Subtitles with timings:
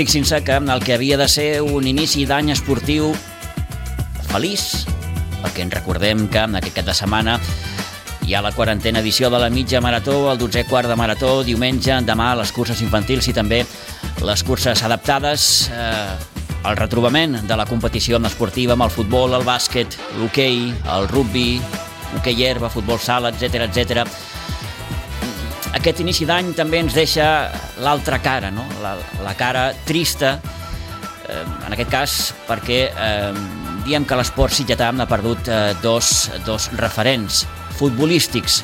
[0.00, 3.10] Fixin-se que el que havia de ser un inici d'any esportiu
[4.30, 4.86] feliç,
[5.42, 7.34] perquè ens recordem que en aquest cap de setmana
[8.24, 11.98] hi ha la quarantena edició de la mitja marató, el 12è quart de marató, diumenge,
[12.08, 13.60] demà les curses infantils i també
[14.24, 16.16] les curses adaptades, eh,
[16.64, 21.60] el retrobament de la competició esportiva amb el futbol, el bàsquet, l'hoquei, el rugby,
[22.16, 24.08] hoquei herba, futbol sala, etc etc.
[25.78, 27.26] Aquest inici d'any també ens deixa
[27.82, 28.64] l'altra cara, no?
[28.82, 30.34] la, la cara trista,
[31.28, 32.16] eh, en aquest cas
[32.48, 33.32] perquè eh,
[33.86, 37.44] diem que l'esport sitgetà ha perdut eh, dos, dos referents
[37.78, 38.60] futbolístics.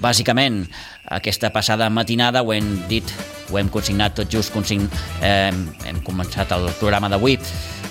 [0.00, 0.64] Bàsicament,
[1.12, 3.12] aquesta passada matinada ho hem dit,
[3.52, 4.88] ho hem consignat tot just, consign...
[5.20, 5.52] eh,
[5.84, 7.36] hem començat el programa d'avui,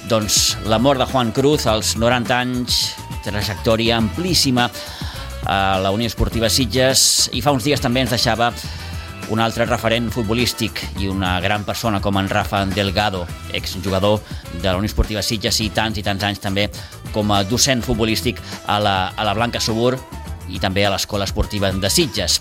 [0.09, 2.81] doncs la mort de Juan Cruz als 90 anys,
[3.23, 4.67] trajectòria amplíssima
[5.45, 8.51] a la Unió Esportiva Sitges i fa uns dies també ens deixava
[9.31, 14.19] un altre referent futbolístic i una gran persona com en Rafa Delgado, exjugador
[14.61, 16.67] de la Unió Esportiva Sitges i tants i tants anys també
[17.13, 19.95] com a docent futbolístic a la, a la Blanca Subur
[20.49, 22.39] i també a l'Escola Esportiva de Sitges.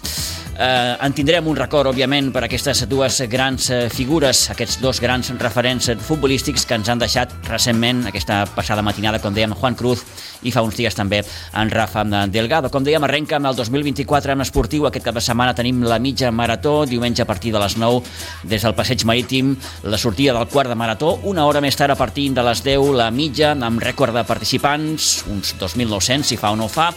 [0.52, 5.32] Eh, en tindrem un record, òbviament, per aquestes dues grans eh, figures, aquests dos grans
[5.40, 10.04] referents futbolístics que ens han deixat recentment, aquesta passada matinada, com dèiem, Juan Cruz
[10.42, 12.70] i fa uns dies també en Rafa Delgado.
[12.72, 14.86] Com dèiem, arrenca en el 2024 en esportiu.
[14.86, 18.02] Aquest cap de setmana tenim la mitja marató, diumenge a partir de les 9
[18.50, 21.98] des del Passeig Marítim, la sortida del quart de marató, una hora més tard a
[21.98, 26.58] partir de les 10 la mitja, amb rècord de participants, uns 2.900 si fa o
[26.58, 26.90] no fa,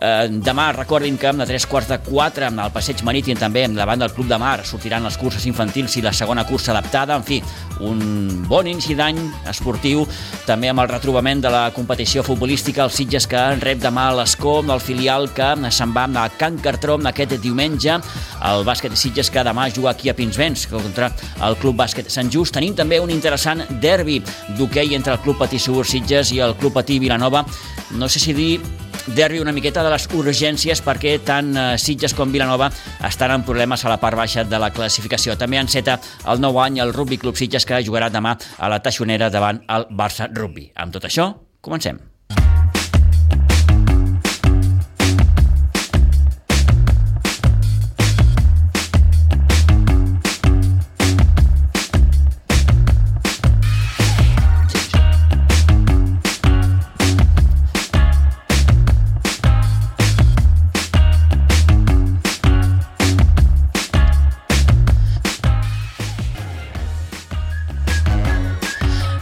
[0.00, 4.14] Eh, demà recordin que de tres quarts de quatre al Passeig Marítim també davant del
[4.16, 7.18] Club de Mar sortiran les curses infantils i la segona cursa adaptada.
[7.20, 7.42] En fi,
[7.84, 10.06] un bon inici d'any esportiu
[10.46, 14.80] també amb el retrobament de la competició futbolística els Sitges que rep demà l'Escó del
[14.80, 18.00] filial que se'n va a Can Cartró aquest diumenge.
[18.40, 21.12] El bàsquet de Sitges que demà juga aquí a Pinsbens contra
[21.44, 22.54] el Club Bàsquet Sant Just.
[22.54, 24.22] Tenim també un interessant derbi
[24.56, 27.44] d'hoquei entre el Club Patí Segur Sitges i el Club Patí Vilanova.
[27.90, 28.60] No sé si dir
[29.06, 32.70] derbi una miqueta de les urgències perquè tant eh, Sitges com Vilanova
[33.06, 35.36] estan en problemes a la part baixa de la classificació.
[35.38, 35.98] També enceta
[36.30, 39.90] el nou any el Rugby Club Sitges que jugarà demà a la Taixonera davant el
[39.90, 40.70] Barça Rugby.
[40.76, 42.09] Amb tot això, comencem.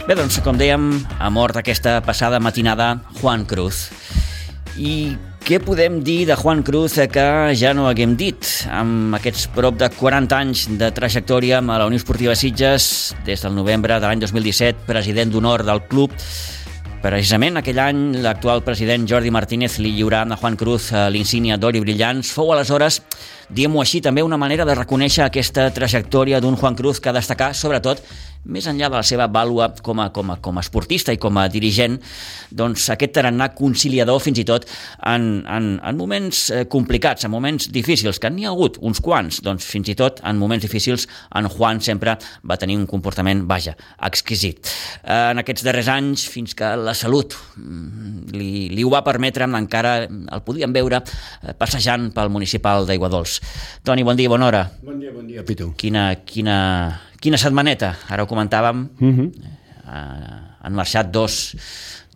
[0.09, 0.85] Bé, doncs, com dèiem,
[1.21, 3.83] ha mort aquesta passada matinada Juan Cruz.
[4.81, 5.13] I
[5.45, 8.41] què podem dir de Juan Cruz que ja no haguem dit?
[8.73, 13.53] Amb aquests prop de 40 anys de trajectòria a la Unió Esportiva Sitges, des del
[13.53, 16.17] novembre de l'any 2017, president d'honor del club,
[16.99, 21.77] Precisament aquell any l'actual president Jordi Martínez li lliurà a Juan Cruz eh, l'insígnia d'or
[21.77, 22.33] i brillants.
[22.35, 22.97] Fou aleshores,
[23.47, 28.03] diguem-ho així, també una manera de reconèixer aquesta trajectòria d'un Juan Cruz que destacar sobretot
[28.45, 31.37] més enllà de la seva vàlua com a, com a, com a esportista i com
[31.37, 31.97] a dirigent,
[32.55, 34.67] doncs aquest tarannà conciliador fins i tot
[35.05, 39.41] en, en, en moments eh, complicats, en moments difícils, que n'hi ha hagut uns quants,
[39.45, 42.15] doncs fins i tot en moments difícils en Juan sempre
[42.47, 43.75] va tenir un comportament, vaja,
[44.07, 44.63] exquisit.
[45.03, 49.47] Eh, en aquests darrers anys, fins que la salut mm, li, li ho va permetre,
[49.59, 53.39] encara el podíem veure eh, passejant pel municipal d'Aiguadols.
[53.85, 54.65] Toni, bon dia, bona hora.
[54.85, 55.71] Bon dia, bon dia, Pitu.
[55.79, 56.57] Quina, quina,
[57.19, 59.19] Quina setmaneta, ara ho comentàvem, uh Mhm.
[59.19, 59.31] -huh.
[59.87, 61.55] eh, han marxat dos,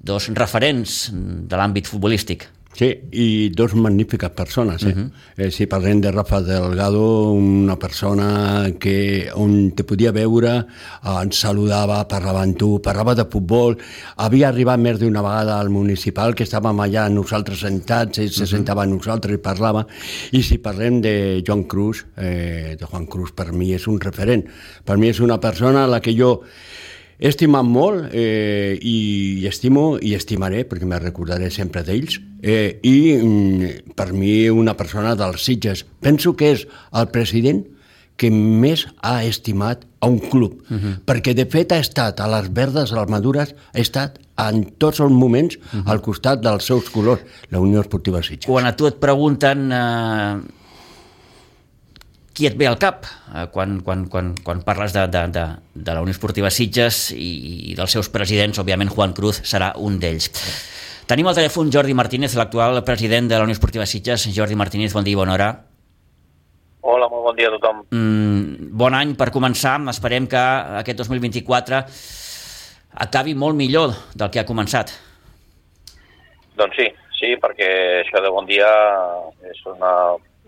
[0.02, 2.48] dos referents de l'àmbit futbolístic.
[2.74, 4.84] Sí, i dos magnífiques persones.
[4.84, 4.88] Eh?
[4.88, 5.12] Uh -huh.
[5.38, 10.66] eh, si parlem de Rafa Delgado, una persona que on te podia veure,
[11.04, 13.78] eh, ens saludava, parlava amb tu, parlava de futbol,
[14.18, 18.38] havia arribat més d'una vegada al municipal, que estàvem allà nosaltres sentats, ell uh -huh.
[18.38, 19.86] se sentava a nosaltres i parlava,
[20.32, 24.44] i si parlem de Joan Cruz, eh, de Juan Cruz, per mi és un referent.
[24.84, 26.42] Per mi és una persona a la que jo
[27.24, 33.14] he estimat molt eh, i estimo i estimaré, perquè me recordaré sempre d'ells, eh, i
[33.16, 35.86] mm, per mi una persona dels Sitges.
[36.04, 37.64] Penso que és el president
[38.20, 40.98] que més ha estimat a un club, uh -huh.
[41.08, 45.00] perquè de fet ha estat a les verdes, a les madures, ha estat en tots
[45.00, 45.92] els moments uh -huh.
[45.92, 48.46] al costat dels seus colors, la Unió Esportiva Sitges.
[48.46, 50.42] Quan a tu et pregunten eh,
[52.34, 55.94] qui et ve al cap eh, quan, quan, quan, quan parles de, de, de, de
[55.94, 57.30] la Unió Esportiva Sitges i,
[57.72, 60.32] i dels seus presidents, òbviament Juan Cruz serà un d'ells.
[61.08, 64.26] Tenim al telèfon Jordi Martínez, l'actual president de la Unió Esportiva Sitges.
[64.34, 65.50] Jordi Martínez, bon dia i bona hora.
[66.84, 67.84] Hola, molt bon dia a tothom.
[67.92, 69.78] Mm, bon any per començar.
[69.92, 70.42] Esperem que
[70.82, 71.84] aquest 2024
[73.06, 74.96] acabi molt millor del que ha començat.
[76.60, 76.88] Doncs sí,
[77.20, 77.70] sí, perquè
[78.02, 78.70] això de bon dia
[79.50, 79.94] és una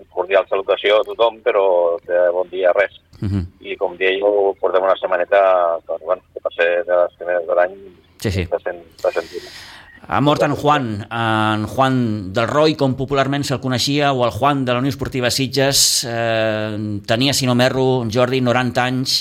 [0.10, 1.66] cordial salutació a tothom, però
[2.08, 3.00] de bon dia res.
[3.22, 3.46] Uh -huh.
[3.62, 7.48] I com deia jo, portem una setmaneta doncs, bueno, que per ser de les primeres
[7.48, 7.76] de l'any
[8.20, 8.42] sí, sí.
[8.44, 8.84] està sent
[10.08, 14.64] ha mort en Juan, en Juan del Roy, com popularment se'l coneixia, o el Juan
[14.66, 16.06] de la Unió Esportiva Sitges.
[16.08, 19.16] Eh, tenia, si no m'erro, Jordi, 90 anys.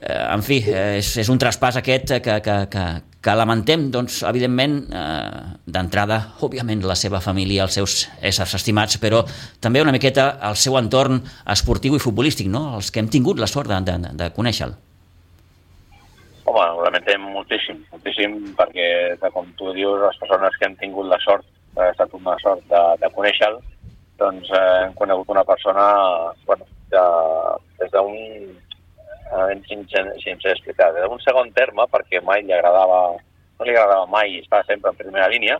[0.00, 2.86] Eh, en fi, eh, és, és un traspàs aquest que, que, que,
[3.22, 9.22] que lamentem, doncs, evidentment, eh, d'entrada, òbviament, la seva família, els seus éssers estimats, però
[9.62, 11.20] també una miqueta el seu entorn
[11.54, 12.74] esportiu i futbolístic, no?
[12.76, 14.74] els que hem tingut la sort de, de, de conèixer-lo.
[16.50, 18.88] Home, ho lamentem moltíssim, moltíssim, perquè,
[19.30, 21.46] com tu dius, les persones que hem tingut la sort,
[21.78, 23.62] ha estat una sort de, de conèixer-lo,
[24.18, 25.86] doncs eh, hem conegut una persona
[26.44, 27.06] bueno, de,
[27.78, 28.18] des d'un
[29.32, 33.16] eh, sé explicar, d'un segon terme, perquè mai li agradava,
[33.58, 35.58] no li agradava mai estar sempre en primera línia,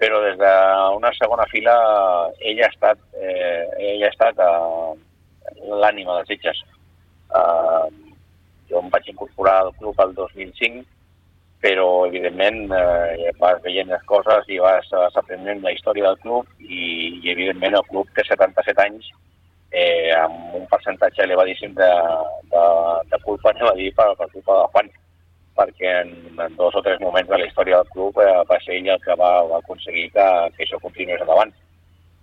[0.00, 1.74] però des d'una segona fila
[2.38, 4.94] ella ha estat, eh, ella ha estat eh,
[5.82, 6.62] l'ànima dels Sitges.
[7.36, 8.14] Eh,
[8.70, 10.86] jo em vaig incorporar al club el 2005,
[11.60, 16.46] però evidentment eh, vas veient les coses i vas, vas aprenent la història del club
[16.64, 19.10] i, i evidentment el club té 77 anys
[19.70, 21.90] eh, amb un percentatge elevadíssim de,
[22.52, 22.64] de,
[23.12, 24.92] de culpa, anem a dir, per, per culpa de Juan,
[25.60, 28.78] perquè en, en dos o tres moments de la història del club eh, va ser
[28.78, 31.52] ell el que va, va aconseguir que, que això continués endavant.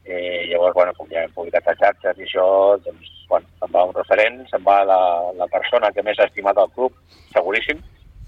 [0.08, 2.46] Eh, llavors, bueno, com ja hem publicat a xarxes i això,
[2.86, 5.00] doncs, bueno, se'n va un referent, se'n va la,
[5.36, 6.96] la persona que més ha estimat el club,
[7.34, 7.82] seguríssim,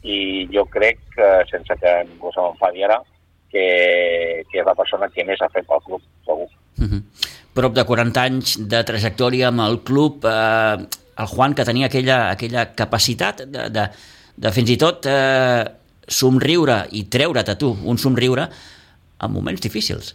[0.04, 0.18] i
[0.52, 3.00] jo crec, que, sense que ningú se m'enfadi ara,
[3.52, 3.66] que,
[4.52, 6.50] que és la persona que més ha fet pel club, segur.
[6.80, 7.29] Uh mhm.
[7.60, 10.88] Prop de 40 anys de trajectòria amb el club, eh,
[11.20, 13.88] el Juan que tenia aquella, aquella capacitat de, de,
[14.40, 15.66] de fins i tot eh,
[16.08, 18.48] somriure i treure't a tu un somriure
[19.20, 20.14] en moments difícils,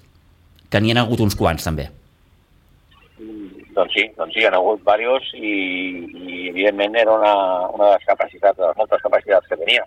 [0.73, 1.91] que n'hi ha hagut uns quants també.
[3.75, 5.53] Doncs sí, doncs sí, hi ha hagut diversos i,
[6.15, 7.35] i evidentment era una,
[7.75, 9.85] una de les capacitats, de les moltes capacitats que tenia.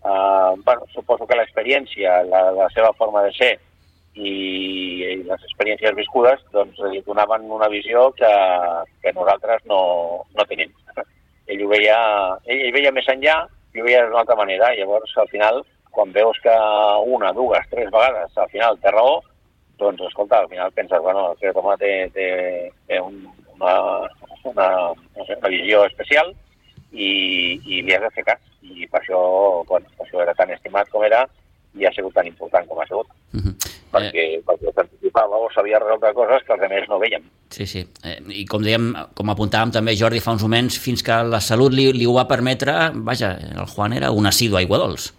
[0.00, 3.58] Uh, bueno, suposo que l'experiència, la, la seva forma de ser,
[4.20, 4.34] i,
[5.06, 8.30] i les experiències viscudes doncs, li donaven una visió que,
[9.02, 9.80] que nosaltres no,
[10.36, 10.72] no tenim.
[11.50, 11.96] Ell ho veia,
[12.44, 13.40] ell, ell veia més enllà
[13.78, 14.72] ho veia d'una altra manera.
[14.74, 15.62] Llavors, al final,
[15.94, 16.54] quan veus que
[17.16, 19.20] una, dues, tres vegades al final té raó,
[19.80, 22.28] doncs, escolta, al final penses, bueno, aquest home té, té,
[22.90, 23.22] té un,
[23.54, 23.74] una,
[24.50, 24.68] una,
[25.16, 26.34] no sé, una visió especial
[26.92, 27.10] i,
[27.64, 28.46] i li has de fer cas.
[28.60, 29.20] I per això,
[29.70, 31.24] bueno, per això era tan estimat com era
[31.78, 33.08] i ha sigut tan important com ha sigut.
[33.32, 33.50] Uh mhm.
[33.50, 34.40] -huh perquè, eh...
[34.46, 37.24] perquè s'anticipava o sabia resoldre coses que els altres no veiem.
[37.50, 37.84] Sí, sí.
[38.06, 41.74] Eh, I com dèiem, com apuntàvem també Jordi fa uns moments, fins que la salut
[41.74, 42.76] li, li ho va permetre,
[43.06, 45.10] vaja, el Juan era un assidu aigua dolç.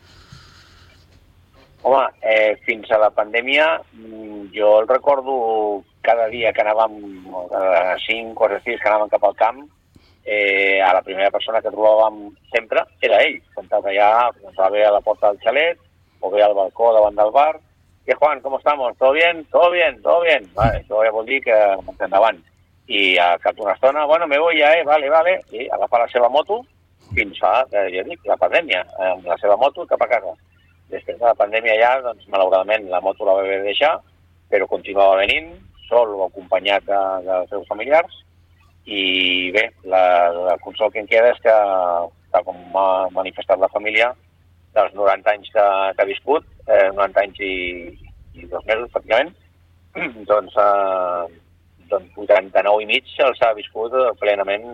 [1.81, 6.97] Home, eh, fins a la pandèmia mm, jo el recordo cada dia que anàvem
[7.57, 9.63] a 5 o 6 que anàvem cap al camp
[10.25, 13.39] eh, a la primera persona que trobàvem sempre era ell.
[13.57, 15.81] Ens va bé a la porta del xalet
[16.21, 17.55] o bé al balcó davant del bar
[18.05, 18.41] ¿Qué Juan?
[18.41, 18.97] ¿Cómo estamos?
[18.97, 19.45] ¿Todo bien?
[19.51, 20.01] ¿Todo bien?
[20.01, 20.49] ¿Todo bien?
[20.55, 21.53] Vale, això ja vol dir que
[22.01, 22.39] endavant.
[22.89, 24.83] I a cap d'una estona, bueno, me voy ja, eh?
[24.83, 25.41] Vale, vale.
[25.51, 26.63] I agafa la seva moto
[27.13, 28.81] fins fa, eh, ja dic, la pandèmia,
[29.11, 30.33] amb la seva moto cap a casa.
[30.89, 33.93] Després de la pandèmia ja, doncs, malauradament, la moto la va haver de deixar,
[34.49, 35.53] però continuava venint,
[35.87, 38.17] sol o acompanyat de, dels seus familiars,
[38.85, 40.03] i bé, la,
[40.49, 41.55] la consol que em queda és que,
[42.31, 44.09] tal com m'ha manifestat la família,
[44.75, 47.53] dels 90 anys que, que ha viscut, eh, 90 anys i,
[48.39, 49.33] i dos mesos, pràcticament,
[50.31, 51.39] doncs, eh,
[51.91, 54.67] doncs 89 i mig els ha viscut plenament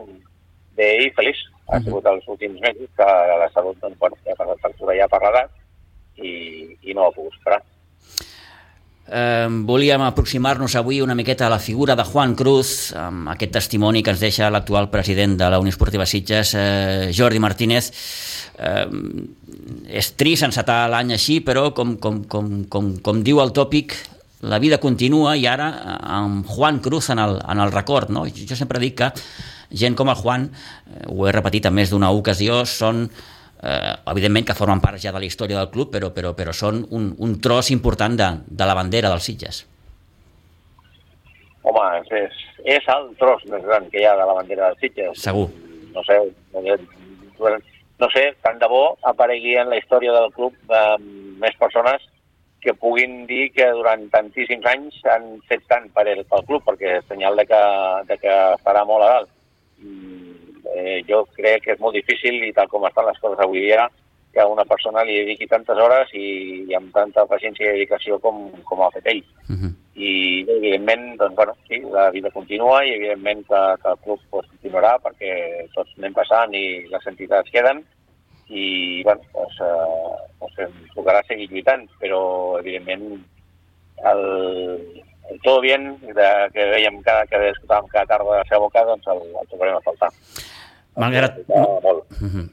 [0.77, 1.39] bé i feliç.
[1.67, 3.07] Ha sigut els últims mesos que
[3.41, 5.51] la salut, doncs, bueno, ja per la factura ja per l'edat
[6.23, 6.31] i,
[6.87, 7.63] i no ha pogut esperar.
[9.07, 14.03] Eh, volíem aproximar-nos avui una miqueta a la figura de Juan Cruz, amb aquest testimoni
[14.03, 17.91] que ens deixa l'actual president de la Unió Esportiva Sitges, eh, Jordi Martínez.
[18.59, 18.85] Eh,
[19.87, 23.95] és trist encetar l'any així, però com, com, com, com, com diu el tòpic,
[24.47, 25.71] la vida continua i ara
[26.19, 28.11] amb Juan Cruz en el, en el record.
[28.13, 28.25] No?
[28.27, 29.11] Jo sempre dic que
[29.71, 34.47] gent com el Juan, eh, ho he repetit en més d'una ocasió, són eh, evidentment
[34.47, 37.39] que formen part ja de la història del club, però, però, però són un, un
[37.41, 39.65] tros important de, de la bandera dels Sitges.
[41.67, 42.43] Home, és,
[42.77, 45.25] és el tros més gran que hi ha de la bandera dels Sitges.
[45.25, 45.49] Segur.
[45.95, 46.21] No sé,
[46.53, 46.77] no sé,
[47.97, 50.97] tant de bo aparegui en la història del club eh,
[51.41, 52.03] més persones
[52.61, 56.97] que puguin dir que durant tantíssims anys han fet tant per el, pel club, perquè
[56.99, 57.61] és senyal de que,
[58.09, 59.29] de que estarà molt a dalt.
[59.79, 63.63] Mm, eh, jo crec que és molt difícil i tal com estan les coses avui
[63.67, 63.87] dia
[64.33, 68.19] que a una persona li dediqui tantes hores i, i amb tanta paciència i dedicació
[68.21, 69.23] com, com ha fet ell.
[69.47, 69.71] Uh -huh.
[69.97, 74.49] I, evidentment, doncs, bueno, sí, la vida continua i, evidentment, que, que el club pues,
[74.51, 75.31] continuarà perquè
[75.73, 77.81] tots anem passant i les entitats queden
[78.47, 82.21] i, bueno, pues, eh, pues ens tocarà seguir lluitant, però,
[82.61, 83.07] evidentment,
[84.11, 84.21] el,
[85.31, 88.85] el todo bien de, que veiem cada, que escoltàvem cada tarda a la seva boca,
[88.87, 90.13] doncs el, el trobarem a faltar.
[90.97, 91.41] Malgrat...
[91.49, 92.47] -huh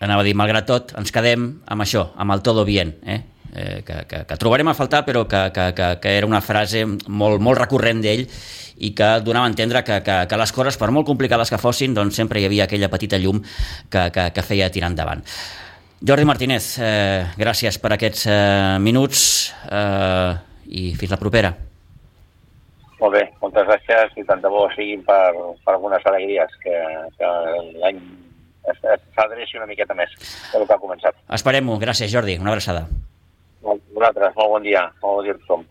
[0.00, 3.22] anava a dir, malgrat tot, ens quedem amb això, amb el todo bien, eh?
[3.54, 6.82] Eh, que, que, que trobarem a faltar, però que, que, que, que era una frase
[6.84, 8.26] molt, molt recurrent d'ell
[8.84, 11.96] i que donava a entendre que, que, que les coses, per molt complicades que fossin,
[11.96, 15.24] doncs sempre hi havia aquella petita llum que, que, que feia tirar endavant.
[15.98, 19.24] Jordi Martínez, eh, gràcies per aquests eh, minuts
[19.66, 20.36] eh,
[20.68, 21.54] i fins la propera.
[23.00, 25.32] Molt bé, moltes gràcies i tant de bo siguin per,
[25.64, 26.78] per algunes alegries que,
[27.18, 27.34] que
[27.82, 28.00] l'any
[29.16, 30.14] s'adreci una miqueta més
[30.52, 31.18] del que ha començat.
[31.34, 31.78] Esperem-ho.
[31.82, 32.36] Gràcies, Jordi.
[32.42, 32.86] Una abraçada.
[33.98, 34.84] Vosaltres, molt bon dia.
[35.02, 35.64] Molt bon dia a tothom.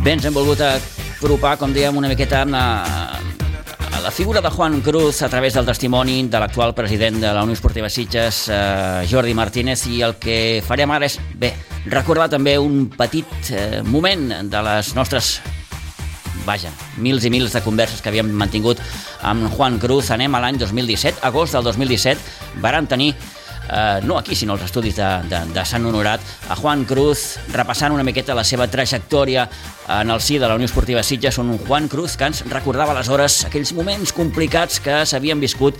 [0.00, 2.64] Bé, ens hem volgut apropar, com dèiem, una miqueta a,
[3.90, 7.42] a la figura de Juan Cruz a través del testimoni de l'actual president de la
[7.42, 11.50] Unió Esportiva Sitges, eh, Jordi Martínez, i el que farem ara és, bé,
[11.90, 15.40] recordar també un petit eh, moment de les nostres
[16.46, 18.80] vaja, mils i mils de converses que havíem mantingut
[19.26, 20.10] amb Juan Cruz.
[20.14, 23.14] Anem a l'any 2017, agost del 2017, varen tenir
[23.70, 27.94] eh, no aquí, sinó als estudis de, de, de Sant Honorat, a Juan Cruz, repassant
[27.94, 29.48] una miqueta la seva trajectòria
[30.00, 33.44] en el si de la Unió Esportiva Sitges, un Juan Cruz que ens recordava aleshores
[33.48, 35.78] aquells moments complicats que s'havien viscut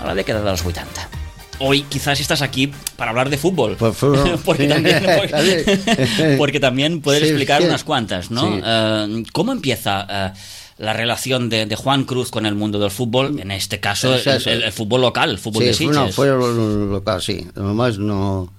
[0.00, 1.23] a la dècada dels 80
[1.58, 3.76] hoy quizás estás aquí para hablar de fútbol.
[3.76, 4.38] Por fútbol.
[4.44, 7.68] porque, también, porque, porque, también puedes sí, explicar sí.
[7.68, 8.48] unas cuantas, ¿no?
[8.48, 13.38] Uh, ¿Cómo empieza uh, la relación de, de, Juan Cruz con el mundo del fútbol?
[13.40, 15.96] En este caso, el, el, el fútbol local, el fútbol de Sitges.
[15.96, 17.46] No, fue local, sí.
[17.54, 18.52] Además, no...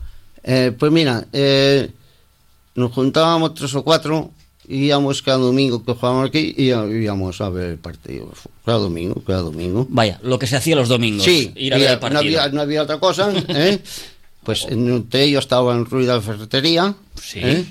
[0.48, 1.90] Eh, pues mira, eh,
[2.76, 4.32] nos juntábamos tres o cuatro
[4.68, 8.32] íbamos cada domingo que jugábamos aquí y íbamos a ver el partido.
[8.66, 9.86] Cada domingo, cada domingo.
[9.90, 11.24] Vaya, lo que se hacía los domingos.
[11.24, 12.22] Sí, ir a ver el partido.
[12.22, 13.32] No había, no había otra cosa.
[13.48, 13.82] ¿eh?
[14.46, 17.40] pues entre ellos estaba en Ruiz de la Ferretería, sí.
[17.42, 17.66] ¿eh?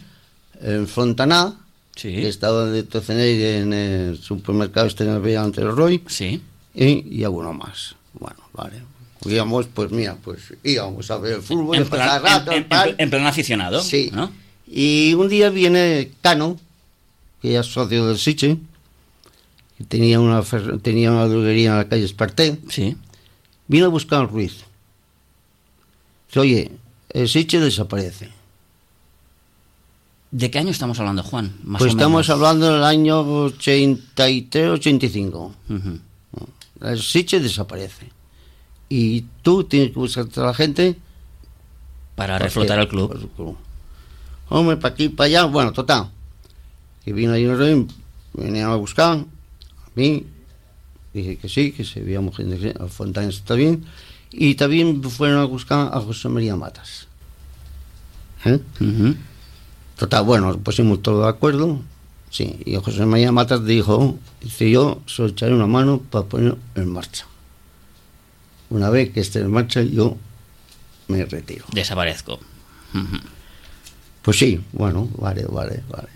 [0.60, 1.54] en Fontaná,
[1.94, 2.12] sí.
[2.12, 6.42] que estaba de Toceneir en el supermercado este en el ante el Roy, sí.
[6.74, 7.94] y, y alguno más.
[8.14, 8.82] Bueno, vale.
[9.24, 13.10] Íbamos, pues mira, pues íbamos a ver el fútbol, en, plan, rato, en, en, en,
[13.10, 13.80] plan aficionado.
[13.80, 14.10] Sí.
[14.12, 14.30] ¿no?
[14.66, 16.58] Y un día viene Cano,
[17.44, 18.56] que es socio del Siche,
[19.76, 20.42] que tenía una,
[20.80, 22.96] tenía una droguería en la calle Esparté, sí.
[23.68, 24.64] vino a buscar a Ruiz.
[26.28, 26.70] Dice, oye,
[27.10, 28.30] el Siche desaparece.
[30.30, 31.54] ¿De qué año estamos hablando, Juan?
[31.64, 32.30] Más pues o estamos menos.
[32.30, 35.34] hablando del año 83-85.
[35.34, 36.00] Uh -huh.
[36.80, 38.08] El Siche desaparece.
[38.88, 40.96] Y tú tienes que buscar a la gente
[42.14, 43.12] para reflotar el club.
[43.12, 43.58] El club.
[44.48, 45.44] Hombre, para aquí, para allá.
[45.44, 46.08] Bueno, total.
[47.04, 47.86] Que vino un rey,
[48.32, 49.26] venían a buscar, a
[49.94, 50.26] mí,
[51.12, 53.84] dije que sí, que se gente, que al Fontanes está bien,
[54.30, 57.06] y también fueron a buscar a José María Matas.
[58.44, 58.58] ¿Eh?
[58.80, 59.16] Uh -huh.
[59.98, 61.80] Total, bueno, pusimos todo de acuerdo,
[62.30, 66.88] sí, y José María Matas dijo, dice yo, se echaré una mano para poner en
[66.88, 67.26] marcha.
[68.70, 70.16] Una vez que esté en marcha, yo
[71.08, 71.66] me retiro.
[71.72, 72.40] Desaparezco.
[72.94, 73.20] Uh -huh.
[74.22, 76.08] Pues sí, bueno, vale, vale, vale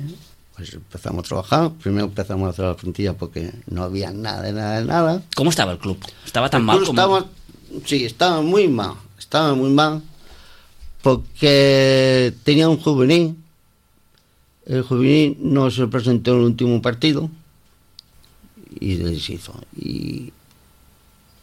[0.58, 1.72] pues empezamos a trabajar.
[1.80, 5.22] Primero empezamos a hacer la plantilla porque no había nada, de nada, de nada.
[5.36, 5.96] ¿Cómo estaba el club?
[6.26, 7.18] ¿Estaba tan el mal club como...?
[7.18, 7.26] Estaba,
[7.86, 8.94] sí, estaba muy mal.
[9.16, 10.02] Estaba muy mal
[11.00, 13.36] porque tenía un juvenil.
[14.66, 17.30] El juvenil no se presentó en el último partido
[18.80, 19.54] y se deshizo.
[19.76, 20.32] Y, y,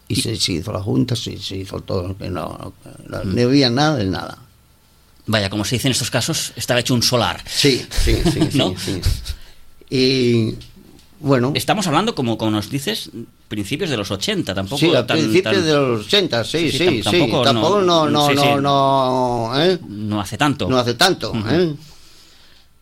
[0.10, 0.16] ¿Y?
[0.18, 2.18] se deshizo la junta, se, se hizo todo.
[2.18, 2.74] Que no,
[3.08, 3.34] no, mm.
[3.34, 4.45] no había nada de nada.
[5.28, 7.44] Vaya, como se dice en estos casos, estaba hecho un solar.
[7.48, 8.40] Sí, sí, sí.
[8.58, 8.74] ¿No?
[8.78, 9.34] sí, sí.
[9.90, 10.56] Y
[11.20, 11.52] bueno.
[11.56, 13.10] Estamos hablando, como, como nos dices,
[13.48, 14.80] principios de los 80, tampoco.
[14.80, 15.66] Sí, a tan, principios tan...
[15.66, 17.02] de los 80, sí, sí, sí.
[17.04, 19.80] Tampoco, tampoco no, no, no, no, ¿eh?
[19.88, 20.70] no hace tanto.
[20.70, 21.34] No hace tanto.
[21.50, 21.74] ¿eh?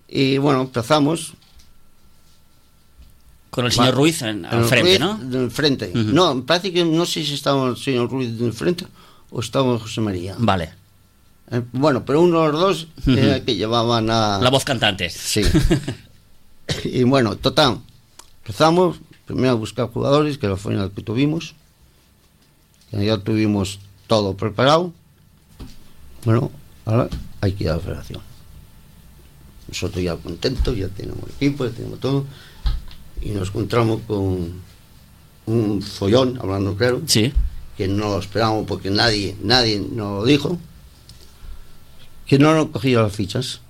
[0.09, 1.33] Y bueno, empezamos.
[3.49, 5.17] Con el señor Va- Ruiz en- al frente, Ruiz ¿no?
[5.17, 5.91] del frente.
[5.93, 8.85] No, parece que no sé si estaba el señor Ruiz del frente
[9.29, 10.35] o estaba José María.
[10.39, 10.73] Vale.
[11.53, 14.39] Eh, bueno, pero uno de los dos era el que llevaban a.
[14.41, 15.09] La voz cantante.
[15.09, 15.41] Sí.
[16.83, 17.79] y bueno, total,
[18.41, 21.53] empezamos primero a buscar jugadores, que fue el que tuvimos.
[22.91, 24.91] Ya tuvimos todo preparado.
[26.25, 26.51] Bueno,
[26.85, 27.07] ahora
[27.41, 28.21] hay que ir a la federación.
[29.67, 32.25] nosotros ya contentos, ya tenemos equipo, ya tenemos todo,
[33.21, 34.53] y nos encontramos con
[35.45, 37.33] un follón, hablando claro, Sí.
[37.77, 40.57] que no lo esperábamos porque nadie, nadie nos lo dijo,
[42.25, 43.61] que no nos cogía las fichas.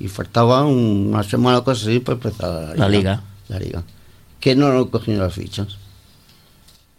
[0.00, 3.22] Y faltaba una semana o cosas así para empezar La liga.
[3.48, 3.82] La liga.
[4.38, 5.76] Que no nos cogían las fichas.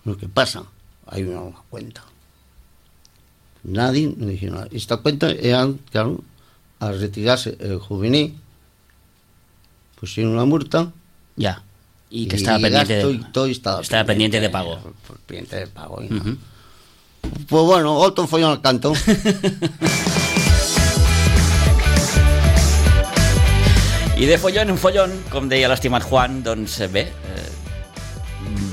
[0.04, 0.64] Lo que pasa,
[1.08, 2.04] hay una, cuenta.
[3.64, 4.68] Nadie nos dijo nada.
[4.72, 6.22] Esta cuenta era, claro,
[6.80, 8.36] al retirarse el juvenil,
[10.00, 10.92] pusieron una multa
[11.36, 11.64] Ya.
[12.10, 14.80] Y que estaba y pendiente de, y todo estaba, estaba pendiente de pago.
[15.28, 16.02] pendiente de pago.
[16.02, 16.08] y.
[17.48, 18.94] Pues bueno, otro follón al canto.
[24.20, 27.46] I de follon en follon, com deia l'estimat Juan, doncs eh, bé, eh,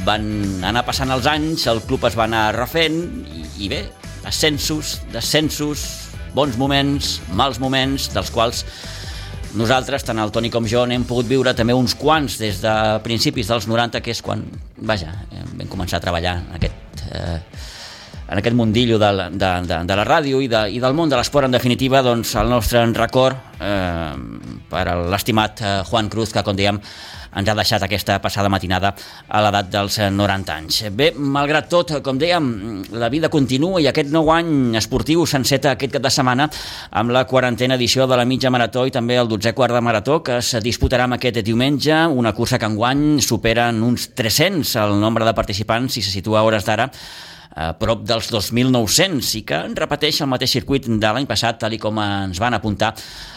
[0.02, 0.24] van
[0.66, 2.96] anar passant els anys, el club es va anar refent
[3.30, 3.84] i, i bé,
[4.26, 5.84] ascensos, descensos,
[6.34, 8.64] bons moments, mals moments, dels quals
[9.54, 12.74] nosaltres, tant el Toni com jo, n'hem pogut viure també uns quants des de
[13.06, 14.42] principis dels 90, que és quan,
[14.82, 17.06] vaja, vam començar a treballar en aquest...
[17.06, 17.40] Eh,
[18.26, 21.14] en aquest mundillo de, de, de, de la ràdio i, de, i del món de
[21.14, 26.56] l'esport, en definitiva, doncs el nostre record eh, per l'estimat eh, Juan Cruz, que, com
[26.56, 26.80] dèiem,
[27.36, 28.94] ens ha deixat aquesta passada matinada
[29.28, 30.80] a l'edat dels eh, 90 anys.
[30.96, 32.48] Bé, malgrat tot, com dèiem,
[32.96, 36.48] la vida continua i aquest nou any esportiu s'enceta aquest cap de setmana
[36.96, 40.20] amb la quarantena edició de la mitja marató i també el 12è quart de marató
[40.24, 44.98] que es disputarà amb aquest diumenge, una cursa que enguany supera en uns 300 el
[45.00, 46.90] nombre de participants i se situa a hores d'ara
[47.56, 51.80] a prop dels 2.900 i que repeteix el mateix circuit de l'any passat, tal i
[51.80, 52.92] com ens van apuntar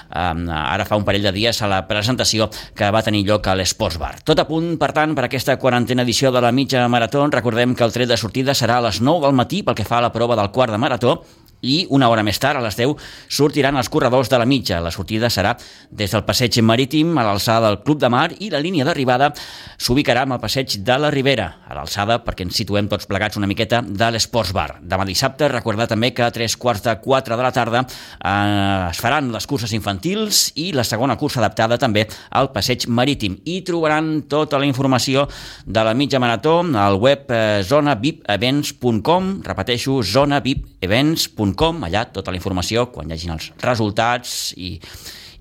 [0.09, 3.99] ara fa un parell de dies a la presentació que va tenir lloc a l'Esports
[4.01, 4.15] Bar.
[4.25, 7.85] Tot a punt, per tant, per aquesta quarantena edició de la mitja marató, recordem que
[7.85, 10.13] el tret de sortida serà a les 9 del matí pel que fa a la
[10.13, 11.19] prova del quart de marató
[11.61, 12.95] i una hora més tard, a les 10,
[13.29, 14.79] sortiran els corredors de la mitja.
[14.83, 15.55] La sortida serà
[15.91, 19.31] des del passeig marítim a l'alçada del Club de Mar i la línia d'arribada
[19.79, 23.47] s'ubicarà amb el passeig de la Ribera, a l'alçada perquè ens situem tots plegats una
[23.49, 24.79] miqueta de l'Esports Bar.
[24.81, 28.99] Demà dissabte, recordar també que a tres quarts de quatre de la tarda eh, es
[29.01, 33.39] faran les curses infantils i la segona cursa adaptada també al passeig marítim.
[33.45, 35.27] I trobaran tota la informació
[35.65, 41.48] de la mitja marató al web eh, zonavipevents.com, repeteixo, zonavipevents.com,
[41.83, 44.79] allà tota la informació quan hagin els resultats i,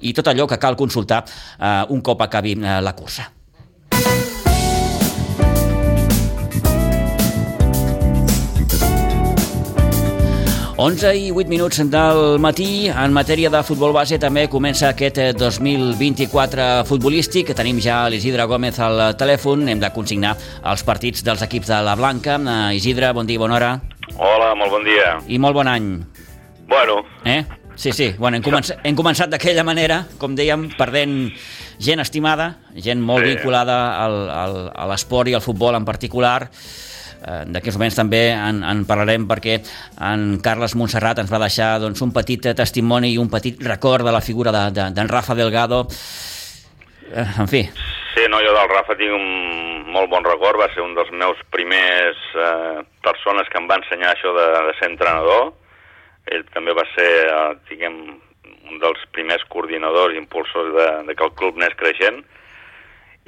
[0.01, 3.33] i tot allò que cal consultar eh, un cop acabi eh, la cursa.
[10.79, 12.87] Onze i 8 minuts del matí.
[12.89, 17.51] En matèria de futbol base també comença aquest eh, 2024 futbolístic.
[17.59, 19.67] Tenim ja l'Isidre Gómez al telèfon.
[19.69, 22.39] Hem de consignar els partits dels equips de la Blanca.
[22.39, 23.73] Eh, Isidre, bon dia, bona hora.
[24.19, 25.17] Hola, molt bon dia.
[25.27, 25.91] I molt bon any.
[26.69, 27.43] Bueno, Eh?
[27.79, 28.13] Sí, sí.
[28.19, 31.29] Bueno, hem, començat, hem començat d'aquella manera, com dèiem, perdent
[31.79, 33.35] gent estimada, gent molt Sí.
[33.37, 36.51] vinculada al, al, a l'esport i al futbol en particular.
[37.29, 39.59] Eh, D'aquests moments també en, en parlarem perquè
[40.09, 44.07] en Carles Montserrat ens va deixar doncs, un petit eh, testimoni i un petit record
[44.07, 45.85] de la figura d'en de, d'en Rafa Delgado.
[47.13, 47.65] Eh, en fi,
[48.15, 49.29] sí, no, jo del Rafa tinc un
[49.93, 54.15] molt bon record, va ser un dels meus primers eh, persones que em va ensenyar
[54.15, 55.53] això de, de ser entrenador.
[56.29, 58.01] Ell també va ser, eh, diguem,
[58.69, 62.21] un dels primers coordinadors i impulsors de, de que el club anés creixent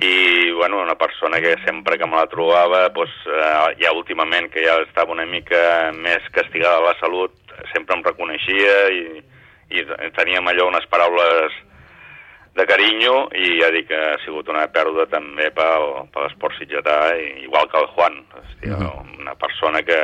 [0.00, 4.64] i bueno, una persona que sempre que me la trobava doncs, eh, ja últimament que
[4.64, 7.34] ja estava una mica més castigada a la salut
[7.74, 9.02] sempre em reconeixia i,
[9.76, 9.84] i
[10.16, 11.56] teníem allò unes paraules
[12.56, 17.12] de carinyo i ja dic que ha sigut una pèrdua també pel, per l'esport sitgetà,
[17.44, 18.18] igual que el Juan.
[18.34, 19.20] Hòstia, uh -huh.
[19.20, 20.00] Una persona que...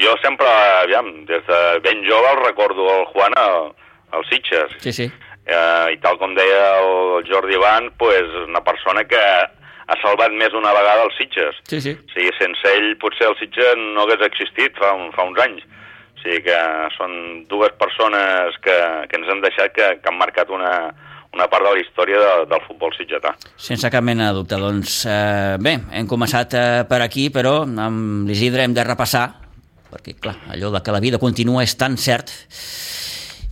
[0.00, 0.46] Jo sempre,
[0.82, 3.74] aviam, des de ben jove el recordo el Juan al,
[4.12, 4.72] al Sitges.
[4.78, 5.12] sí, sí.
[5.44, 9.20] Eh, I tal com deia el Jordi Ivan, pues, una persona que
[9.84, 11.58] ha salvat més d'una vegada els Sitges.
[11.68, 11.92] Sí, sí.
[11.92, 15.66] O sigui, sense ell potser el Sitges no hagués existit fa, un, fa uns anys.
[16.16, 16.60] O sigui que
[16.96, 17.16] són
[17.50, 18.76] dues persones que,
[19.10, 20.72] que ens han deixat que, que han marcat una,
[21.34, 23.34] una part de la història de, del futbol sitgetà.
[23.60, 24.58] Sense cap mena de dubte.
[24.60, 29.26] Doncs eh, bé, hem començat eh, per aquí, però amb l'Isidre hem de repassar,
[29.92, 32.32] perquè clar, allò de que la vida continua és tan cert,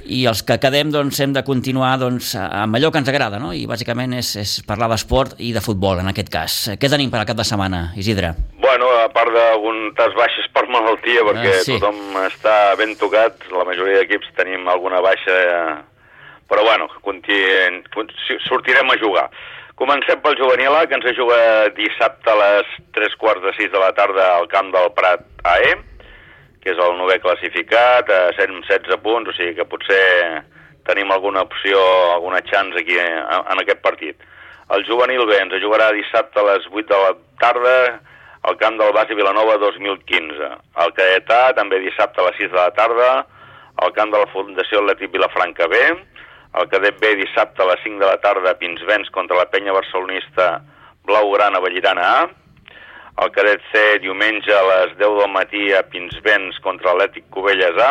[0.04, 3.52] i els que quedem doncs, hem de continuar doncs, amb allò que ens agrada, no?
[3.54, 6.56] i bàsicament és, és parlar d'esport i de futbol, en aquest cas.
[6.80, 8.32] Què tenim per al cap de setmana, Isidre?
[8.62, 11.78] Bueno, a part d'algunes baixes per malaltia, perquè Ah, sí.
[11.78, 15.38] tothom està ben tocat, la majoria d'equips tenim alguna baixa,
[16.48, 17.38] però bueno, conti...
[17.94, 19.28] conti- sortirem a jugar.
[19.74, 23.80] Comencem pel juvenil A, que ens juga dissabte a les 3 quarts de 6 de
[23.80, 25.72] la tarda al camp del Prat AE,
[26.62, 30.42] que és el novè classificat, a 116 punts, o sigui que potser
[30.86, 31.78] tenim alguna opció,
[32.14, 34.16] alguna chance aquí en, en aquest partit.
[34.72, 37.76] El juvenil B ens jugarà dissabte a les 8 de la tarda
[38.48, 40.50] al camp del Basi Vilanova 2015.
[40.84, 43.10] El Caetà també dissabte a les 6 de la tarda
[43.82, 45.82] al camp de la Fundació Atlètic Vilafranca B.
[46.60, 49.72] El cadet B dissabte a les 5 de la tarda a Pinsbens contra la penya
[49.72, 50.60] barcelonista
[51.06, 52.22] Blaugrana Vallirana A.
[53.20, 57.90] El cadet C diumenge a les 10 del matí a Pinsbens contra l'Atlètic Cubelles A.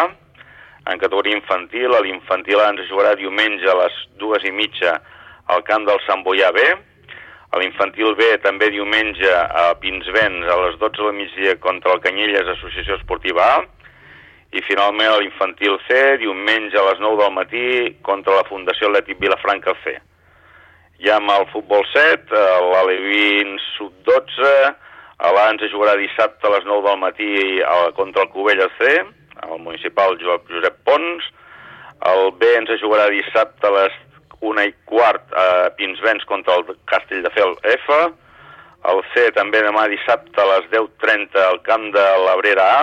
[0.89, 4.95] En categoria infantil, l'infantil A ens jugarà diumenge a les 2 i mitja
[5.53, 6.65] al camp del Sant Boià B.
[7.53, 12.53] A l'infantil B també diumenge a Pinsbens a les 12 del migdia contra el Canyelles
[12.57, 13.63] Associació Esportiva A.
[14.57, 17.65] I finalment l'infantil C, diumenge a les 9 del matí
[18.01, 19.99] contra la Fundació Atlètic Vilafranca C.
[21.05, 24.55] Ja amb el futbol 7, l'Alevin sub-12,
[25.29, 27.61] ens jugarà dissabte a les 9 del matí
[27.95, 29.03] contra el Covelles C,
[29.43, 31.27] el municipal Josep Pons.
[32.09, 33.97] El B ens jugarà dissabte a les
[34.41, 37.99] una i quart a Pinsbens contra el Castelldefels F.
[38.89, 42.81] El C també demà dissabte a les 10.30 al camp de l'Abrera A.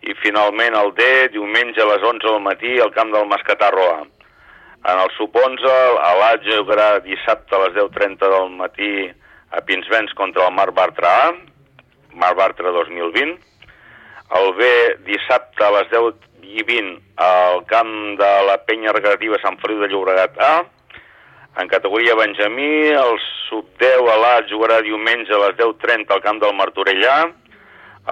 [0.00, 1.04] I finalment el D
[1.34, 4.00] diumenge a les 11 del matí al camp del Mascatarro A.
[4.88, 8.94] En el sub-11 l'A jugarà dissabte a les 10.30 del matí
[9.50, 11.32] a Pinsbens contra el Mar Bartra A,
[12.14, 13.38] Mar Bartra 2020.
[14.40, 14.66] El B
[15.06, 19.90] dissabte a les 10 i 20 al camp de la penya recreativa Sant Feliu de
[19.90, 20.54] Llobregat A.
[21.58, 26.54] En categoria Benjamí, el sub-10 a l'A jugarà diumenge a les 10.30 al camp del
[26.54, 27.18] Martorell A.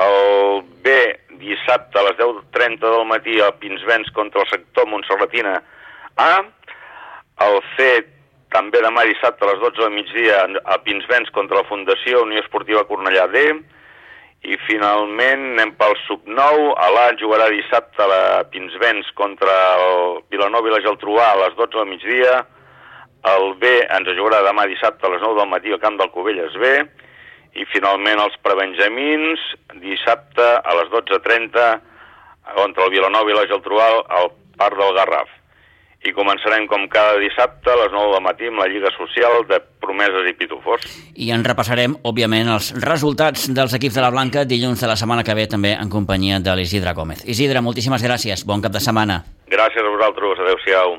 [0.02, 0.94] El B
[1.38, 5.54] dissabte a les 10.30 del matí a Pinsbens contra el sector Montserratina
[6.16, 6.32] A.
[7.46, 8.17] El C
[8.52, 12.86] també demà dissabte a les 12 del migdia a Pinsbens contra la Fundació Unió Esportiva
[12.88, 13.42] Cornellà D.
[14.48, 20.70] I finalment anem pel sub-9, a l'A jugarà dissabte a la Pinsbens contra el Vilanova
[20.70, 22.36] i la Geltrú A les 12 del migdia,
[23.34, 26.54] el B ens jugarà demà dissabte a les 9 del matí al camp del Covelles
[26.62, 26.70] B,
[27.58, 29.42] i finalment els prebenjamins
[29.82, 31.66] dissabte a les 12.30
[32.54, 35.37] contra el Vilanova i la Geltrú A al Parc del Garraf
[36.08, 39.60] i començarem com cada dissabte a les 9 del matí amb la Lliga Social de
[39.82, 40.86] Promeses i Pitufos.
[41.14, 45.26] I en repassarem, òbviament, els resultats dels equips de la Blanca dilluns de la setmana
[45.26, 47.24] que ve també en companyia de l'Isidre Gómez.
[47.28, 48.46] Isidre, moltíssimes gràcies.
[48.48, 49.22] Bon cap de setmana.
[49.52, 50.40] Gràcies a vosaltres.
[50.46, 50.98] Adéu-siau.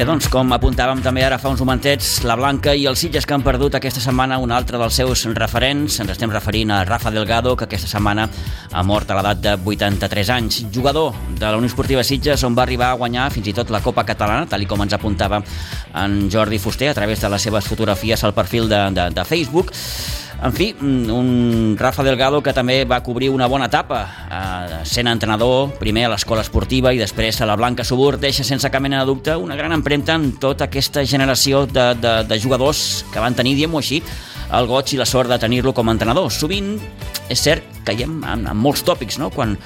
[0.00, 3.34] Bé, doncs, com apuntàvem també ara fa uns momentets, la Blanca i els Sitges que
[3.36, 5.98] han perdut aquesta setmana un altre dels seus referents.
[6.00, 8.24] Ens estem referint a Rafa Delgado, que aquesta setmana
[8.72, 10.62] ha mort a l'edat de 83 anys.
[10.72, 13.82] Jugador de la Unió Esportiva Sitges, on va arribar a guanyar fins i tot la
[13.84, 15.42] Copa Catalana, tal com ens apuntava
[15.92, 19.76] en Jordi Fuster a través de les seves fotografies al perfil de, de, de Facebook.
[20.42, 25.74] En fi, un Rafa Delgado que també va cobrir una bona etapa eh, sent entrenador,
[25.76, 29.10] primer a l'escola esportiva i després a la Blanca Subur, deixa sense cap mena de
[29.10, 33.52] dubte una gran empremta en tota aquesta generació de, de, de jugadors que van tenir,
[33.58, 34.00] diguem-ho així,
[34.56, 36.32] el goig i la sort de tenir-lo com a entrenador.
[36.32, 36.72] Sovint
[37.28, 39.58] és cert que hi ha en, en molts tòpics, no?, quan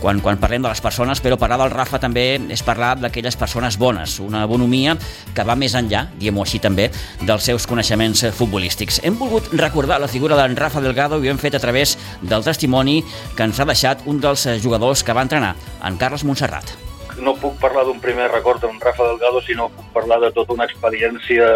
[0.00, 3.78] quan, quan parlem de les persones, però parlar del Rafa també és parlar d'aquelles persones
[3.78, 4.96] bones, una bonomia
[5.34, 6.88] que va més enllà, diguem-ho així també,
[7.26, 9.00] dels seus coneixements futbolístics.
[9.04, 12.46] Hem volgut recordar la figura d'en Rafa Delgado i ho hem fet a través del
[12.46, 13.00] testimoni
[13.36, 16.76] que ens ha deixat un dels jugadors que va entrenar, en Carles Montserrat.
[17.18, 20.68] No puc parlar d'un primer record amb Rafa Delgado, sinó puc parlar de tota una
[20.68, 21.48] experiència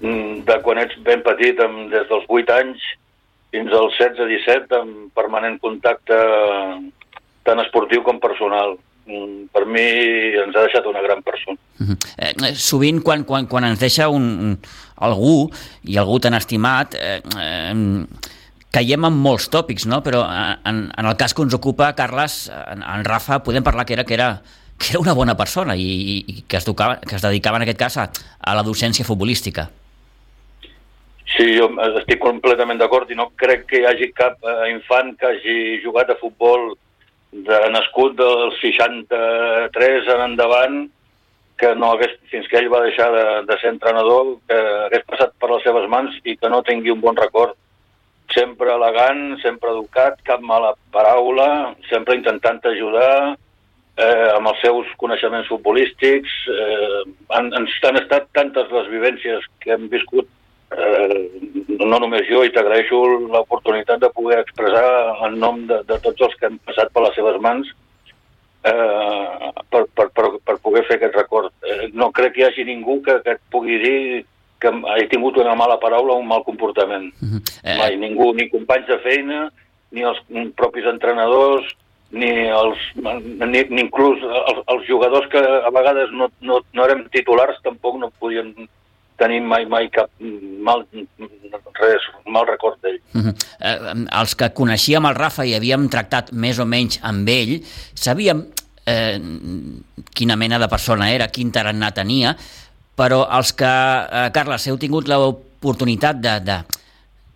[0.00, 2.84] mm, de quan ets ben petit, amb, des dels 8 anys
[3.54, 6.18] fins als 16-17, amb permanent contacte
[7.46, 8.76] tant esportiu com personal.
[9.06, 9.84] Mm, per mi
[10.42, 11.58] ens ha deixat una gran persona.
[11.78, 11.96] Uh -huh.
[12.18, 14.58] eh, sovint quan, quan, quan ens deixa un,
[14.96, 15.50] algú,
[15.84, 18.06] i algú tan estimat, eh, eh,
[18.72, 20.02] caiem en molts tòpics, no?
[20.02, 23.86] però eh, en, en el cas que ens ocupa, Carles, en, en Rafa, podem parlar
[23.86, 24.42] que era, que era,
[24.78, 27.78] que era una bona persona i, i que, es tocava, que es dedicava en aquest
[27.78, 29.70] cas a, a la docència futbolística.
[31.36, 35.26] Sí, jo estic completament d'acord i no crec que hi hagi cap eh, infant que
[35.26, 36.76] hagi jugat a futbol
[37.44, 40.76] de nascut del 63 en endavant
[41.60, 45.32] que no hagués, fins que ell va deixar de, de ser entrenador, que hagués passat
[45.40, 47.56] per les seves mans i que no tingui un bon record.
[48.34, 53.36] Sempre elegant, sempre educat, cap mala paraula, sempre intentant ajudar,
[53.96, 56.34] eh, amb els seus coneixements futbolístics.
[56.52, 57.02] Eh,
[57.38, 60.28] han, han estat tantes les vivències que hem viscut
[60.72, 61.16] eh,
[61.78, 63.00] no només jo, i t'agraeixo
[63.30, 64.86] l'oportunitat de poder expressar
[65.28, 67.68] en nom de, de tots els que han passat per les seves mans
[68.66, 71.52] eh, per, per, per, per poder fer aquest record.
[71.62, 74.00] Eh, no crec que hi hagi ningú que, que et pugui dir
[74.60, 77.12] que hagi tingut una mala paraula o un mal comportament.
[77.20, 77.40] Uh -huh.
[77.62, 77.78] eh...
[77.78, 79.50] Mai, ningú, ni companys de feina,
[79.90, 80.18] ni els
[80.56, 81.66] propis entrenadors,
[82.10, 87.08] ni, els, ni, ni inclús els, els jugadors que a vegades no, no, no érem
[87.10, 88.54] titulars tampoc no podien
[89.16, 90.10] tenir mai, mai cap
[90.66, 90.84] mal,
[91.80, 93.00] res, mal record d'ell.
[93.14, 93.34] Uh -huh.
[93.60, 97.62] eh, els que coneixíem el Rafa i havíem tractat més o menys amb ell,
[97.94, 98.46] sabíem
[98.86, 99.20] eh,
[100.14, 102.36] quina mena de persona era, quin tarannà tenia,
[102.96, 106.58] però els que, eh, Carles, heu tingut l'oportunitat de, de,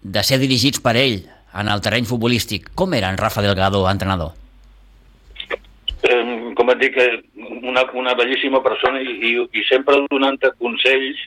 [0.02, 1.20] de ser dirigits per ell
[1.54, 4.32] en el terreny futbolístic, com era en Rafa Delgado, entrenador?
[6.02, 6.96] Eh, com et dic,
[7.62, 11.18] una, una bellíssima persona i, i, i sempre donant-te consells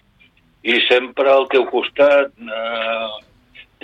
[0.63, 3.09] i sempre al teu costat, eh,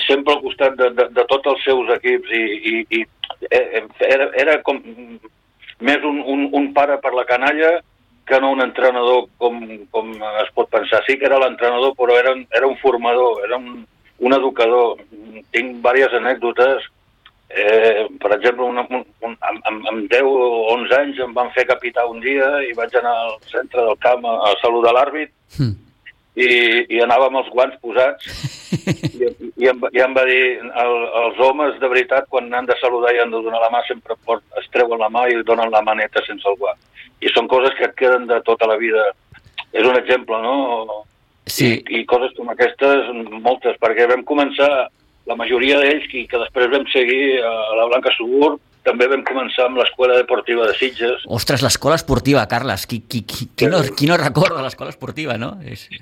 [0.08, 3.02] sempre al costat de, de, de tots els seus equips i, i, i
[3.52, 4.80] eh, era, era com
[5.84, 7.80] més un, un, un pare per la canalla
[8.30, 9.60] que no un entrenador com,
[9.92, 10.14] com
[10.44, 11.02] es pot pensar.
[11.08, 13.84] Sí que era l'entrenador, però era, era un formador, era un,
[14.20, 15.02] un educador.
[15.56, 16.88] Tinc diverses anècdotes.
[17.50, 21.66] Eh, per exemple, una, un, un, amb, amb 10 o 11 anys em van fer
[21.66, 25.89] capità un dia i vaig anar al centre del camp a, a saludar l'àrbit mm
[26.36, 26.50] i,
[26.90, 28.28] i anava amb els guants posats
[28.70, 32.78] i, i, em, i em va dir el, els homes de veritat quan han de
[32.82, 35.74] saludar i han de donar la mà sempre port, es treuen la mà i donen
[35.74, 36.80] la maneta sense el guant
[37.20, 39.10] i són coses que et queden de tota la vida
[39.74, 41.04] és un exemple, no?
[41.50, 41.74] Sí.
[41.76, 43.10] I, I coses com aquestes,
[43.44, 44.70] moltes, perquè vam començar,
[45.30, 48.56] la majoria d'ells, que, que després vam seguir a la Blanca Subur,
[48.88, 51.26] també vam començar amb l'Escola Deportiva de Sitges.
[51.30, 55.58] Ostres, l'escola esportiva, Carles, qui, qui, qui, qui, no, qui no recorda l'escola esportiva, no?
[55.68, 55.86] És...
[55.90, 56.02] Sí,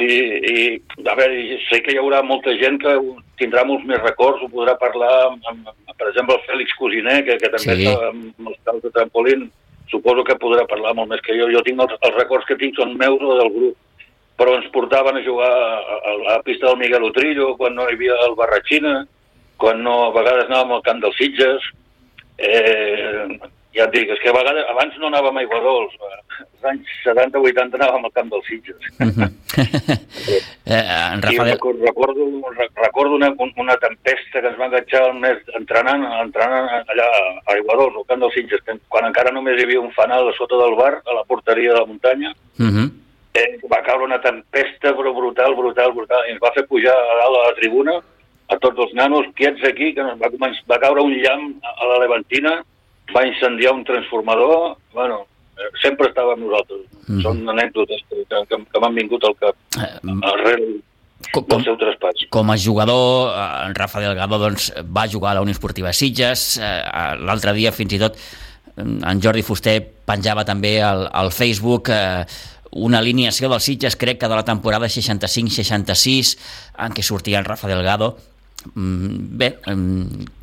[0.00, 2.94] i a veure, sé que hi haurà molta gent que
[3.40, 7.38] tindrà molts més records, ho podrà parlar amb, amb, per exemple, el Fèlix Cosiner, que,
[7.40, 7.88] que també sí.
[7.88, 9.48] està amb els caus de trampolín,
[9.90, 11.48] suposo que podrà parlar molt més que jo.
[11.52, 13.76] Jo tinc els, els records que tinc són meus o del grup,
[14.38, 17.88] però ens portaven a jugar a, a, a la pista del Miguel Utrillo, quan no
[17.88, 19.00] hi havia el Barratxina,
[19.58, 21.64] quan no, a vegades anàvem al camp dels Sitges,
[22.38, 23.26] eh,
[23.76, 25.94] ja et dic, és que a vegades, abans no anàvem a Iguadols,
[26.38, 28.88] als anys 70-80 anàvem al camp dels Sitges.
[30.64, 31.34] eh, en Rafa...
[31.34, 32.28] I recordo, recordo,
[32.80, 37.08] recordo una, una tempesta que ens va enganxar el mes entrenant, entrenant allà
[37.44, 40.60] a Iguadols, al camp dels Sitges, quan encara només hi havia un fanal a sota
[40.62, 42.86] del bar, a la porteria de la muntanya, uh -huh.
[43.34, 47.20] eh, va caure una tempesta però brutal, brutal, brutal, i ens va fer pujar a
[47.20, 48.00] dalt a la tribuna
[48.48, 50.28] a tots els nanos quiets aquí, que va,
[50.70, 52.64] va caure un llamp a la Levantina,
[53.14, 56.84] va incendiar un transformador, bueno, eh, sempre estava amb nosaltres.
[57.06, 57.22] Mm -hmm.
[57.22, 60.82] Són anècdotes que, que, que m'han vingut al cap eh, arrel
[61.32, 62.28] com, del seu traspàs.
[62.30, 66.58] Com a jugador, eh, en Rafa Delgado doncs, va jugar a la Unió Esportiva Sitges,
[66.58, 66.82] eh,
[67.18, 68.16] l'altre dia fins i tot
[68.78, 72.24] en Jordi Fuster penjava també al, al Facebook eh,
[72.78, 76.34] una alineació dels Sitges, crec que de la temporada 65-66,
[76.84, 78.16] en què sortia en Rafa Delgado.
[78.74, 79.52] Mm, bé,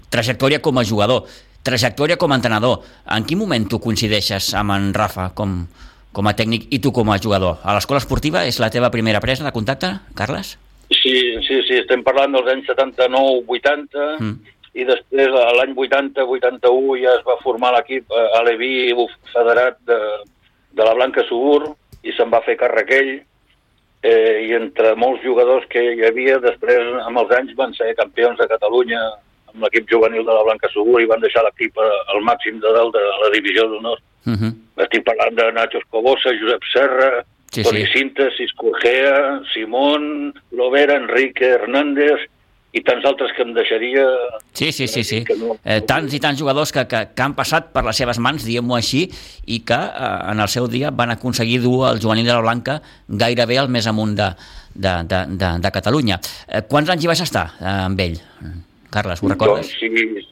[0.10, 1.28] trajectòria com a jugador
[1.66, 2.86] trajectòria com a entrenador.
[3.12, 5.64] En quin moment tu coincideixes amb en Rafa com,
[6.16, 7.60] com a tècnic i tu com a jugador?
[7.64, 10.56] A l'escola esportiva és la teva primera presa de contacte, Carles?
[10.94, 11.16] Sí,
[11.48, 14.36] sí, sí, estem parlant dels anys 79-80 mm.
[14.78, 18.94] i després l'any 80-81 ja es va formar l'equip eh, a Leví
[19.34, 20.00] federat de,
[20.78, 21.74] de la Blanca Subur
[22.06, 23.14] i se'n va fer càrrec ell
[24.06, 28.38] eh, i entre molts jugadors que hi havia després amb els anys van ser campions
[28.38, 29.02] de Catalunya
[29.56, 32.94] amb l'equip juvenil de la Blanca Subur i van deixar l'equip al màxim de dalt
[32.94, 33.98] de la divisió d'honor.
[34.26, 34.38] Uh Mhm.
[34.44, 34.84] -huh.
[34.84, 37.92] Estic parlant de Nacho Escobosa, Josep Serra, Sí, Toni sí.
[37.94, 42.20] Cinta, Cisco Gea, Simón, Lovera, Enrique Hernández
[42.74, 44.04] i tants altres que em deixaria...
[44.52, 45.24] Sí, sí, sí, sí.
[45.40, 48.44] No- Eh, tants i tants jugadors que, que, que han passat per les seves mans,
[48.44, 49.10] diguem-ho així,
[49.46, 52.82] i que eh, en el seu dia van aconseguir dur el juvenil de la Blanca
[53.08, 54.34] gairebé al més amunt de,
[54.74, 56.20] de, de, de, de Catalunya.
[56.50, 58.18] Eh, quants anys hi vas estar eh, amb ell?
[58.96, 59.68] Carles, ho recordes?
[59.68, 60.28] Doncs, sí,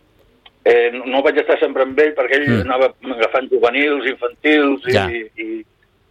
[0.66, 2.62] eh, no- no vaig estar sempre amb ell perquè ell Mm.
[2.66, 5.06] anava agafant juvenils, infantils i, Ja.
[5.12, 5.66] i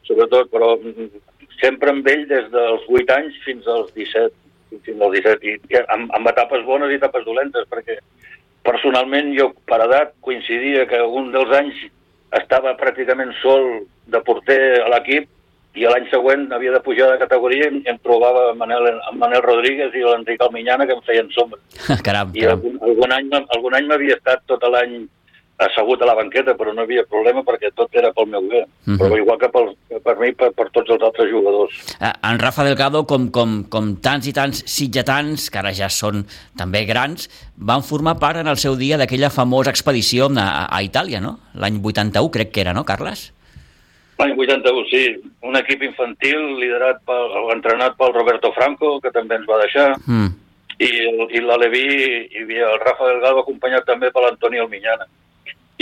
[0.05, 0.75] sobretot, però
[1.61, 4.35] sempre amb ell des dels 8 anys fins als 17
[4.85, 7.99] fins als 17 i, i amb, amb etapes bones i etapes dolentes perquè
[8.65, 11.75] personalment jo per edat coincidia que un dels anys
[12.33, 15.29] estava pràcticament sol de porter a l'equip
[15.75, 19.43] i l'any següent havia de pujar de categoria i em trobava amb Manel, amb Manel
[19.45, 21.61] Rodríguez i l'Enric Alminyana que em feien sombra.
[22.07, 22.61] caram, I caram.
[22.61, 25.03] algun, algun any, algun any m'havia estat tot l'any
[25.63, 28.65] assegut a la banqueta, però no hi havia problema perquè tot era pel meu bé.
[28.87, 28.99] Mhm.
[29.01, 29.69] Però igual que, pel,
[30.03, 31.77] per mi, per, per tots els altres jugadors.
[32.01, 36.25] Eh, En Rafa Delgado, com, com, com tants i tants sitgetans, que ara ja són
[36.59, 41.21] també grans, van formar part en el seu dia d'aquella famosa expedició a, a Itàlia,
[41.21, 41.39] no?
[41.55, 43.31] L'any 81, crec que era, no, Carles?
[44.23, 45.03] L'any 81, sí,
[45.43, 50.29] un equip infantil liderat pel, entrenat pel Roberto Franco, que també ens va deixar, Mm.
[50.79, 51.83] i, el- i l'Aleví
[52.31, 55.07] i el Rafa Delgado acompanyat també per l'Antoni Alminyana.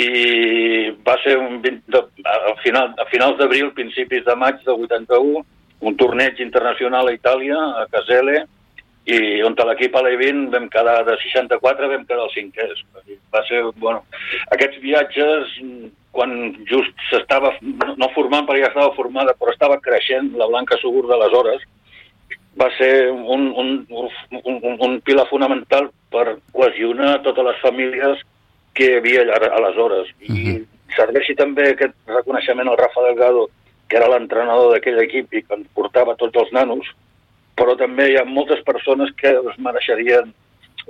[0.00, 4.80] I va ser un 20 de, a, final, a finals d'abril, principis de maig del
[4.86, 5.44] 81,
[5.80, 8.44] un torneig internacional a Itàlia, a Casele,
[9.06, 12.82] i on a l'equip Alevin vam quedar de 64, vam quedar els cinquers.
[13.32, 14.04] Va ser, bueno,
[14.52, 15.54] aquests viatges,
[16.12, 16.34] quan
[16.68, 21.62] just s'estava, no- formant perquè ja estava formada, però estava creixent la Blanca Segur d'aleshores,
[22.60, 24.10] va ser un, un, un,
[24.44, 28.20] un, un pilar fonamental per cohesionar totes les famílies
[28.74, 30.10] que hi havia allà- aleshores.
[30.20, 30.58] I
[30.96, 33.48] serveixi també aquest reconeixement al Rafa Delgado,
[33.88, 36.86] que era l'entrenador d'aquell equip i que portava tots els nanos,
[37.58, 40.32] però també hi ha moltes persones que es mereixerien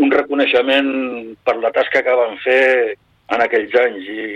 [0.01, 0.91] un reconeixement
[1.45, 2.97] per la tasca que van fer
[3.35, 4.27] en aquells anys i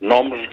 [0.00, 0.46] noms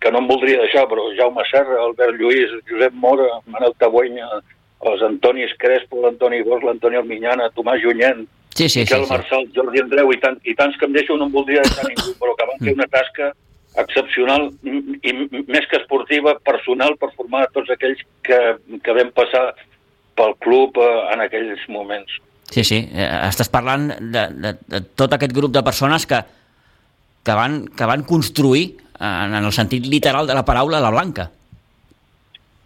[0.00, 4.28] que no em voldria deixar, però Jaume Serra, Albert Lluís, Josep Mora, Manel Tabuenya,
[4.88, 8.80] els Antonis Crespo, l'Antoni Bosch, l'Antoni Alminyana, Tomàs Junyent, Sí, sí, sí.
[8.80, 9.10] Miquel sí.
[9.10, 12.12] Marçal, Jordi Andreu i, tant, i tants que em deixo no em voldria deixar ningú,
[12.20, 13.32] però que van fer una tasca
[13.80, 15.12] excepcional i,
[15.48, 18.40] més que esportiva, personal, per formar tots aquells que,
[18.84, 19.48] que vam passar
[20.18, 22.20] pel club eh, en aquells moments.
[22.52, 22.80] Sí, sí.
[22.94, 26.20] Eh, estàs parlant de, de, de tot aquest grup de persones que,
[27.24, 31.30] que, van, que van construir, eh, en el sentit literal de la paraula, la Blanca.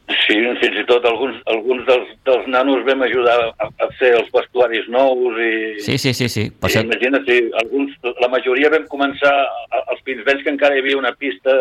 [0.09, 4.31] Sí, fins i tot alguns, alguns dels, dels nanos vam ajudar a, a fer els
[4.35, 5.53] vestuaris nous i...
[5.85, 6.45] Sí, sí, sí, sí.
[6.51, 6.83] Per això...
[6.85, 9.33] imagina't, sí, alguns, la majoria vam començar
[9.81, 11.55] als Pinsbens que encara hi havia una pista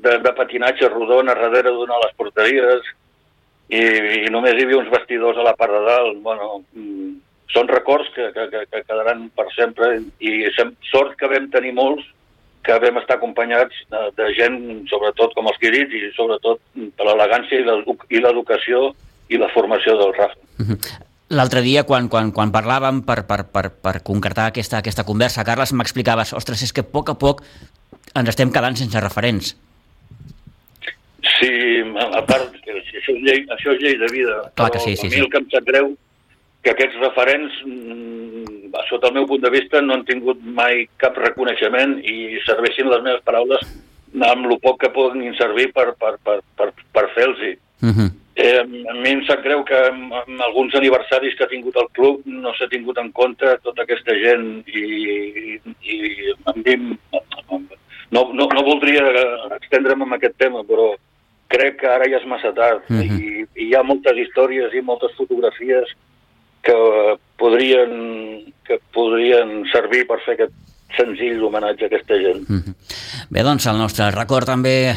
[0.00, 2.88] de, de patinatge rodona darrere d'una de les porteries
[3.70, 3.82] i,
[4.26, 6.16] i només hi havia uns vestidors a la part de dalt.
[6.24, 7.10] Bueno, mm,
[7.52, 11.74] són records que, que, que, que quedaran per sempre i sem- sort que vam tenir
[11.76, 12.06] molts
[12.62, 14.58] que vam estar acompanyats de, de gent,
[14.90, 16.60] sobretot com els quirits, i sobretot
[16.96, 17.56] per l'elegància
[18.12, 18.90] i l'educació
[19.30, 20.76] i la formació del Rafa.
[21.30, 25.72] L'altre dia, quan, quan, quan parlàvem per, per, per, per concretar aquesta, aquesta conversa, Carles,
[25.78, 27.44] m'explicaves, ostres, és que a poc a poc
[28.18, 29.54] ens estem quedant sense referents.
[31.38, 31.52] Sí,
[32.02, 34.40] a part, això és llei, això és llei de vida.
[34.58, 35.22] Clar que sí, sí, a mi sí.
[35.22, 35.92] el que em sap greu
[36.64, 41.16] que aquests referents, mm, sota el meu punt de vista, no han tingut mai cap
[41.16, 43.62] reconeixement i serveixin les meves paraules
[44.26, 47.54] amb el poc que puguin servir per, per, per, per, per fer-los-hi.
[47.80, 48.10] Uh -huh.
[48.40, 51.90] Eh, a mi em sap greu que en, en alguns aniversaris que ha tingut el
[51.92, 54.84] club no s'ha tingut en compte tota aquesta gent i,
[55.52, 55.58] i,
[55.92, 55.98] i
[56.48, 56.76] a mi
[58.10, 59.04] no, no, no voldria
[59.58, 60.94] extendre'm en aquest tema, però
[61.52, 63.18] crec que ara ja és massa tard Mhm.
[63.18, 65.92] i, i hi ha moltes històries i moltes fotografies
[66.62, 66.76] que
[67.40, 67.92] podrien,
[68.64, 70.52] que podrien servir per fer aquest
[70.96, 72.44] senzill homenatge a aquesta gent.
[72.48, 72.74] Mhm.
[73.30, 74.94] Bé, doncs el nostre record també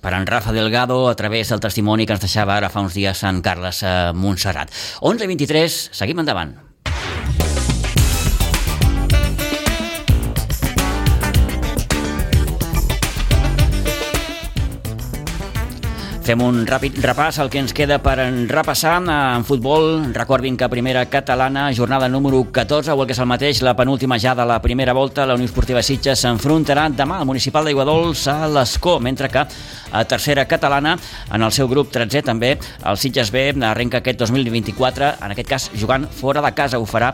[0.00, 3.24] per en Rafa Delgado a través del testimoni que ens deixava ara fa uns dies
[3.26, 4.72] en Carles eh, Montserrat.
[5.00, 6.65] 11 i 23, seguim endavant.
[16.26, 18.16] Fem un ràpid repàs al que ens queda per
[18.50, 20.08] repassar en futbol.
[20.10, 24.18] Recordin que primera catalana, jornada número 14, o el que és el mateix, la penúltima
[24.18, 28.48] ja de la primera volta, la Unió Esportiva Sitges s'enfrontarà demà al Municipal d'Aiguadols a
[28.50, 30.96] l'Escó, mentre que a tercera catalana,
[31.30, 35.68] en el seu grup 13 també, el Sitges B arrenca aquest 2024, en aquest cas
[35.78, 37.12] jugant fora de casa, ho farà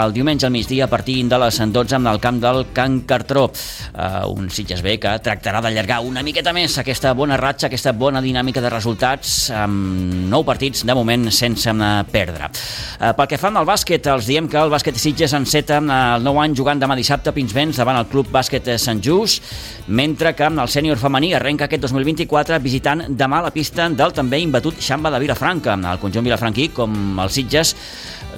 [0.00, 3.50] el diumenge al migdia a partir de les 12 en el camp del Can Cartró.
[3.92, 8.24] Uh, un Sitges B que tractarà d'allargar una miqueta més aquesta bona ratxa, aquesta bona
[8.24, 12.48] dinàmica de resultats amb nou partits de moment sense eh, perdre.
[12.96, 16.22] Uh, pel que fa al bàsquet, els diem que el bàsquet Sitges enceta eh, el
[16.26, 19.42] nou any jugant demà dissabte a Pinsbens davant el club bàsquet Sant Just,
[19.88, 24.78] mentre que el sènior femení arrenca aquest 2024 visitant demà la pista del també imbatut
[24.80, 25.74] Xamba de Vilafranca.
[25.76, 27.74] El conjunt vilafranquí, com el Sitges,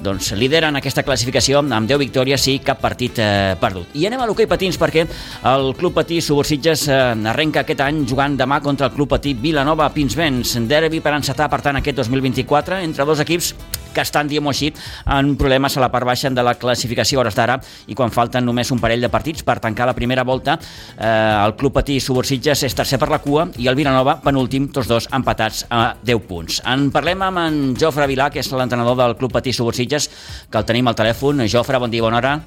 [0.03, 3.91] doncs lideren aquesta classificació amb 10 victòries i cap partit eh, perdut.
[3.99, 5.05] I anem a l'hoquei patins perquè
[5.49, 6.99] el Club Patí Subursitges eh,
[7.31, 10.53] arrenca aquest any jugant demà contra el Club Patí Vilanova Pinsbens.
[10.69, 13.49] Derbi per encetar, per tant, aquest 2024 entre dos equips
[13.91, 14.69] que estan, diguem-ho així,
[15.11, 17.57] en problemes a la part baixa de la classificació hores d'ara
[17.89, 20.55] i quan falten només un parell de partits per tancar la primera volta,
[20.95, 24.87] eh, el Club Patí Subursitges és tercer per la cua i el Vilanova penúltim, tots
[24.87, 26.63] dos empatats a 10 punts.
[26.63, 30.07] En parlem amb en Jofre Vilà, que és l'entrenador del Club Patí Subursitges,
[30.49, 31.43] que el tenim al telèfon.
[31.49, 32.37] Jofre, bon dia, bona hora.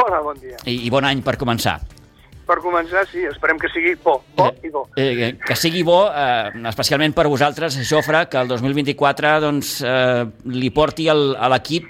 [0.00, 0.58] Hola, bon dia.
[0.64, 1.78] I, i bon any per començar.
[2.52, 4.82] Per començar, sí, esperem que sigui bo, bo i bo.
[5.00, 10.68] Eh, que sigui bo, eh, especialment per vosaltres, Jofre, que el 2024 doncs, eh, li
[10.68, 11.88] porti el, a l'equip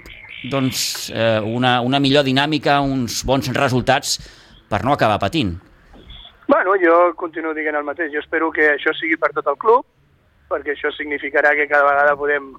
[0.52, 4.20] doncs, eh, una, una millor dinàmica, uns bons resultats
[4.70, 5.56] per no acabar patint.
[6.46, 8.12] Bueno, jo continuo dient el mateix.
[8.14, 9.82] Jo espero que això sigui per tot el club,
[10.52, 12.52] perquè això significarà que cada vegada podem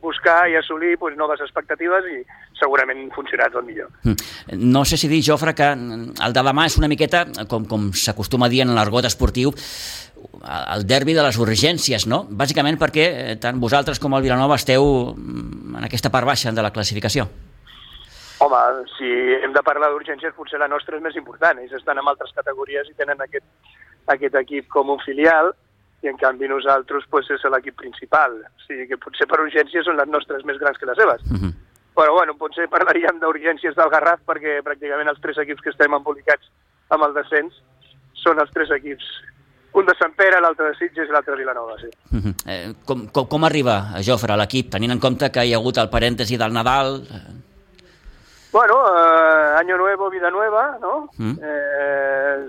[0.00, 2.20] buscar i assolir pues, noves expectatives i
[2.58, 3.90] segurament funcionarà tot millor.
[4.04, 4.60] Mm.
[4.70, 8.48] No sé si dir, Jofre, que el de demà és una miqueta, com, com s'acostuma
[8.48, 9.54] a dir en l'argot esportiu,
[10.74, 12.24] el derbi de les urgències, no?
[12.30, 14.84] Bàsicament perquè eh, tant vosaltres com el Vilanova esteu
[15.14, 17.26] mm, en aquesta part baixa de la classificació.
[18.40, 18.60] Home,
[18.96, 21.58] si hem de parlar d'urgències, potser la nostra és més important.
[21.60, 23.44] Ells estan en altres categories i tenen aquest,
[24.08, 25.52] aquest equip com un filial,
[26.02, 28.38] i en canvi nosaltres pues, és l'equip principal.
[28.46, 31.20] O sigui que potser per urgències són les nostres més grans que les seves.
[31.30, 31.52] Uh -huh.
[31.94, 36.46] Però bueno, potser parlaríem d'urgències del Garraf perquè pràcticament els tres equips que estem embolicats
[36.88, 37.52] amb el descens
[38.14, 39.04] són els tres equips
[39.72, 41.90] un de Sant Pere, l'altre de Sitges i l'altre de Vilanova, sí.
[42.10, 42.34] Uh -huh.
[42.46, 45.90] eh, com, com, com arriba, Jofre, l'equip, tenint en compte que hi ha hagut el
[45.90, 47.06] parèntesi del Nadal?
[48.52, 51.08] Bueno, eh, Año Nuevo, Vida Nueva, no?
[51.16, 51.38] Mm.
[51.40, 52.48] Eh,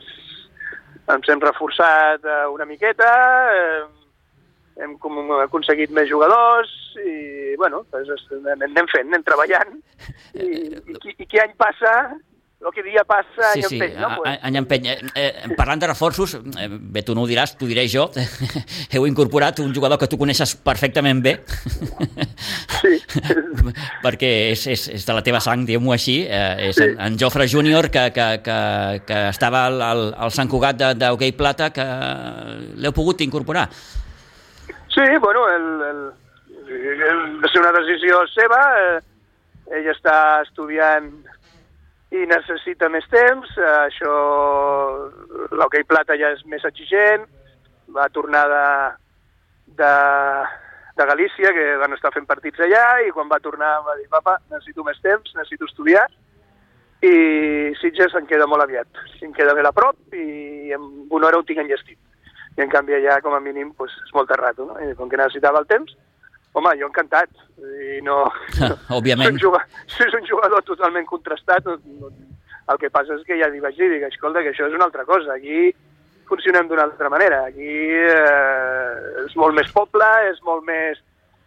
[1.16, 3.10] ens hem reforçat eh, una miqueta,
[3.56, 3.82] eh,
[4.82, 6.72] hem com aconseguit més jugadors
[7.04, 9.78] i, bueno, doncs anem fent, anem treballant.
[10.34, 11.94] I, i, qui, i qui any passa
[12.64, 14.18] el que dia passa, sí, sí, no?
[14.18, 14.40] Pues...
[14.42, 14.88] any empeny.
[14.88, 18.06] Eh, eh, parlant de reforços, eh, bé, tu no ho diràs, t'ho diré jo,
[18.94, 21.34] heu incorporat un jugador que tu coneixes perfectament bé,
[22.82, 22.94] sí.
[24.06, 26.92] perquè és, és, és de la teva sang, diguem-ho així, eh, és sí.
[26.92, 28.60] en, en Jofre Júnior, que, que, que,
[29.10, 31.88] que estava al, al, al Sant Cugat d'Hockey Plata, que
[32.78, 33.68] l'heu pogut incorporar.
[34.92, 36.02] Sí, bueno, el, el,
[36.70, 41.10] el, va ser una decisió seva, eh, ell està estudiant
[42.12, 43.52] i necessita més temps,
[43.86, 44.16] això
[45.56, 47.24] l'hoquei plata ja és més exigent,
[47.96, 48.66] va tornar de,
[49.80, 49.94] de,
[51.00, 54.38] de Galícia, que van estar fent partits allà, i quan va tornar va dir, papa,
[54.52, 56.06] necessito més temps, necessito estudiar,
[57.02, 57.14] i
[57.80, 61.48] Sitges en queda molt aviat, em queda bé a prop i en una hora ho
[61.48, 61.98] tinc enllestit.
[62.60, 64.76] I en canvi allà, com a mínim, pues, és molt rato, no?
[64.84, 65.96] I com que necessitava el temps,
[66.58, 67.32] Home, jo encantat.
[67.62, 68.26] I no,
[68.98, 69.40] Òbviament.
[69.40, 72.12] Si si és un jugador totalment contrastat, no, no,
[72.72, 74.88] el que passa és que ja li vaig dir, dic, escolta, que això és una
[74.90, 75.38] altra cosa.
[75.38, 75.72] Aquí
[76.32, 77.46] funcionem d'una altra manera.
[77.50, 77.72] Aquí
[78.08, 81.02] eh, és molt més poble, és molt més...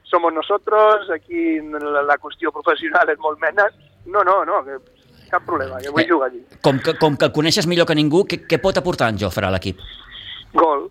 [0.04, 3.72] Somos nosotros, aquí la, la qüestió professional és molt menys.
[4.04, 4.76] No, no, no, que
[5.32, 6.42] cap problema, que vull eh, jugar allí.
[6.62, 9.48] Com que, com que el coneixes millor que ningú, què, què pot aportar en Jofre
[9.48, 9.80] a l'equip?
[10.54, 10.86] Gol.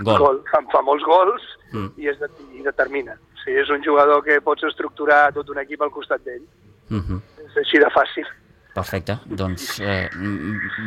[0.00, 0.16] Gol.
[0.24, 0.40] Gol.
[0.50, 1.92] Fa, fa molts gols mm.
[2.00, 3.14] i, és de, i determina.
[3.44, 6.42] Sí, és un jugador que pots estructurar tot un equip al costat d'ell.
[6.90, 7.02] Uh mhm.
[7.08, 7.46] -huh.
[7.46, 8.26] És així de fàcil.
[8.74, 10.08] Perfecte, doncs eh,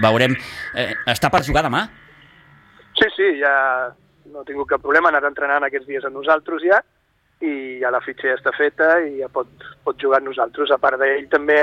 [0.01, 0.35] veurem.
[0.75, 1.89] Eh, està per jugar demà?
[2.95, 3.93] Sí, sí, ja
[4.31, 6.79] no he tingut cap problema, ha anat entrenant aquests dies amb nosaltres ja,
[7.41, 9.47] i ja la fitxa ja està feta i ja pot,
[9.83, 10.71] pot jugar amb nosaltres.
[10.71, 11.59] A part d'ell també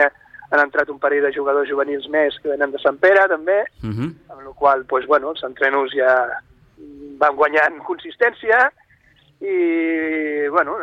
[0.50, 3.86] han entrat un parell de jugadors juvenils més que venen de Sant Pere també, uh
[3.86, 3.96] Mhm.
[4.02, 4.32] -huh.
[4.32, 6.42] amb la qual pues, bueno, els entrenos ja
[7.18, 8.72] van guanyant consistència
[9.40, 10.76] i, bueno,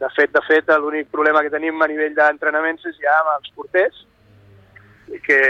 [0.00, 3.54] de fet, de fet, l'únic problema que tenim a nivell d'entrenaments és ja amb els
[3.56, 4.02] porters,
[5.24, 5.40] que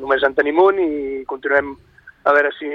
[0.00, 0.90] només en tenim un i
[1.28, 1.74] continuem
[2.24, 2.70] a veure si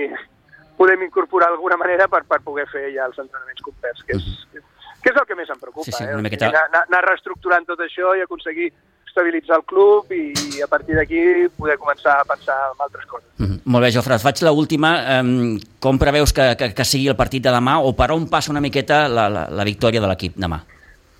[0.77, 5.11] podem incorporar d'alguna manera per, per poder fer ja els entrenaments complets, que és, que
[5.11, 5.85] és el que més em preocupa.
[5.89, 6.17] Sí, sí, eh?
[6.21, 6.49] miqueta...
[6.49, 8.71] anar, anar reestructurant tot això i aconseguir
[9.13, 11.21] estabilitzar el club i a partir d'aquí
[11.57, 13.29] poder començar a pensar en altres coses.
[13.37, 13.59] Mm -hmm.
[13.65, 15.21] Molt bé, Jofre, faig l'última.
[15.21, 18.51] Um, com preveus que, que, que sigui el partit de demà o per on passa
[18.51, 20.59] una miqueta la, la, la victòria de l'equip demà?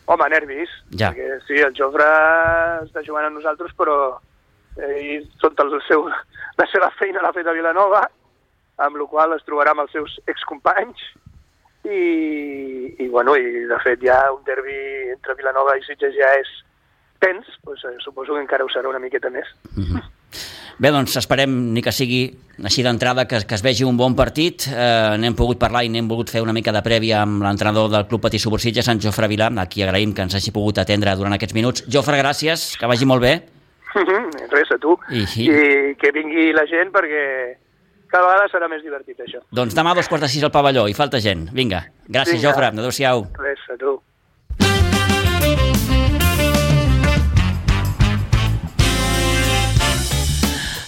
[0.05, 0.69] Home, nervis.
[0.91, 1.11] Ja.
[1.11, 2.09] Perquè sí, el Jofre
[2.83, 4.19] està jugant amb nosaltres, però
[4.77, 6.09] eh, tot el seu,
[6.57, 8.09] la seva feina l'ha fet a Vilanova,
[8.77, 10.97] amb la qual es trobarà amb els seus excompanys
[11.85, 16.49] i, i, bueno, i de fet ja un derbi entre Vilanova i Sitges ja és
[17.23, 19.47] tens, doncs, eh, suposo que encara ho serà una miqueta més.
[19.75, 20.11] Mm -hmm.
[20.81, 22.23] Bé, doncs esperem ni que sigui
[22.65, 24.65] així d'entrada que, que es vegi un bon partit.
[24.67, 28.07] Eh, n'hem pogut parlar i n'hem volgut fer una mica de prèvia amb l'entrenador del
[28.09, 31.33] Club Patí Subursitges, en Jofre Vilà, a qui agraïm que ens hagi pogut atendre durant
[31.33, 31.85] aquests minuts.
[31.87, 33.33] Jofre, gràcies, que vagi molt bé.
[34.55, 34.97] Res, a tu.
[35.11, 35.49] I, i...
[35.49, 37.25] I que vingui la gent perquè
[38.09, 39.43] cada vegada serà més divertit, això.
[39.53, 41.47] Doncs demà a dos quarts de sis al pavelló, i falta gent.
[41.53, 42.49] Vinga, gràcies, Vinga.
[42.49, 42.73] Jofre.
[42.73, 43.27] Adéu-siau.
[43.41, 43.99] Res, a tu.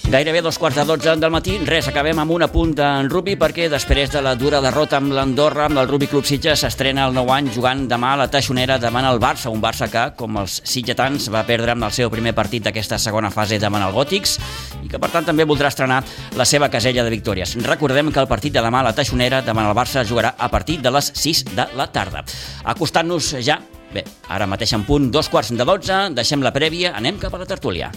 [0.05, 3.65] Gairebé dos quarts de dotze del matí, res, acabem amb un apunt en rugby perquè
[3.73, 7.31] després de la dura derrota amb l'Andorra, amb el Rugby Club Sitges s'estrena el nou
[7.33, 11.25] any jugant demà a la Taixonera davant el Barça, un Barça que, com els sitgetans,
[11.33, 14.37] va perdre amb el seu primer partit d'aquesta segona fase davant el Gòtics
[14.83, 16.03] i que per tant també voldrà estrenar
[16.37, 17.57] la seva casella de victòries.
[17.65, 20.83] Recordem que el partit de demà a la Taixonera davant el Barça jugarà a partir
[20.85, 22.21] de les 6 de la tarda.
[22.63, 23.57] Acostant-nos ja
[23.95, 27.39] Bé, ara mateix en punt, dos quarts de dotze, deixem la prèvia, anem cap a
[27.39, 27.93] la tertúlia.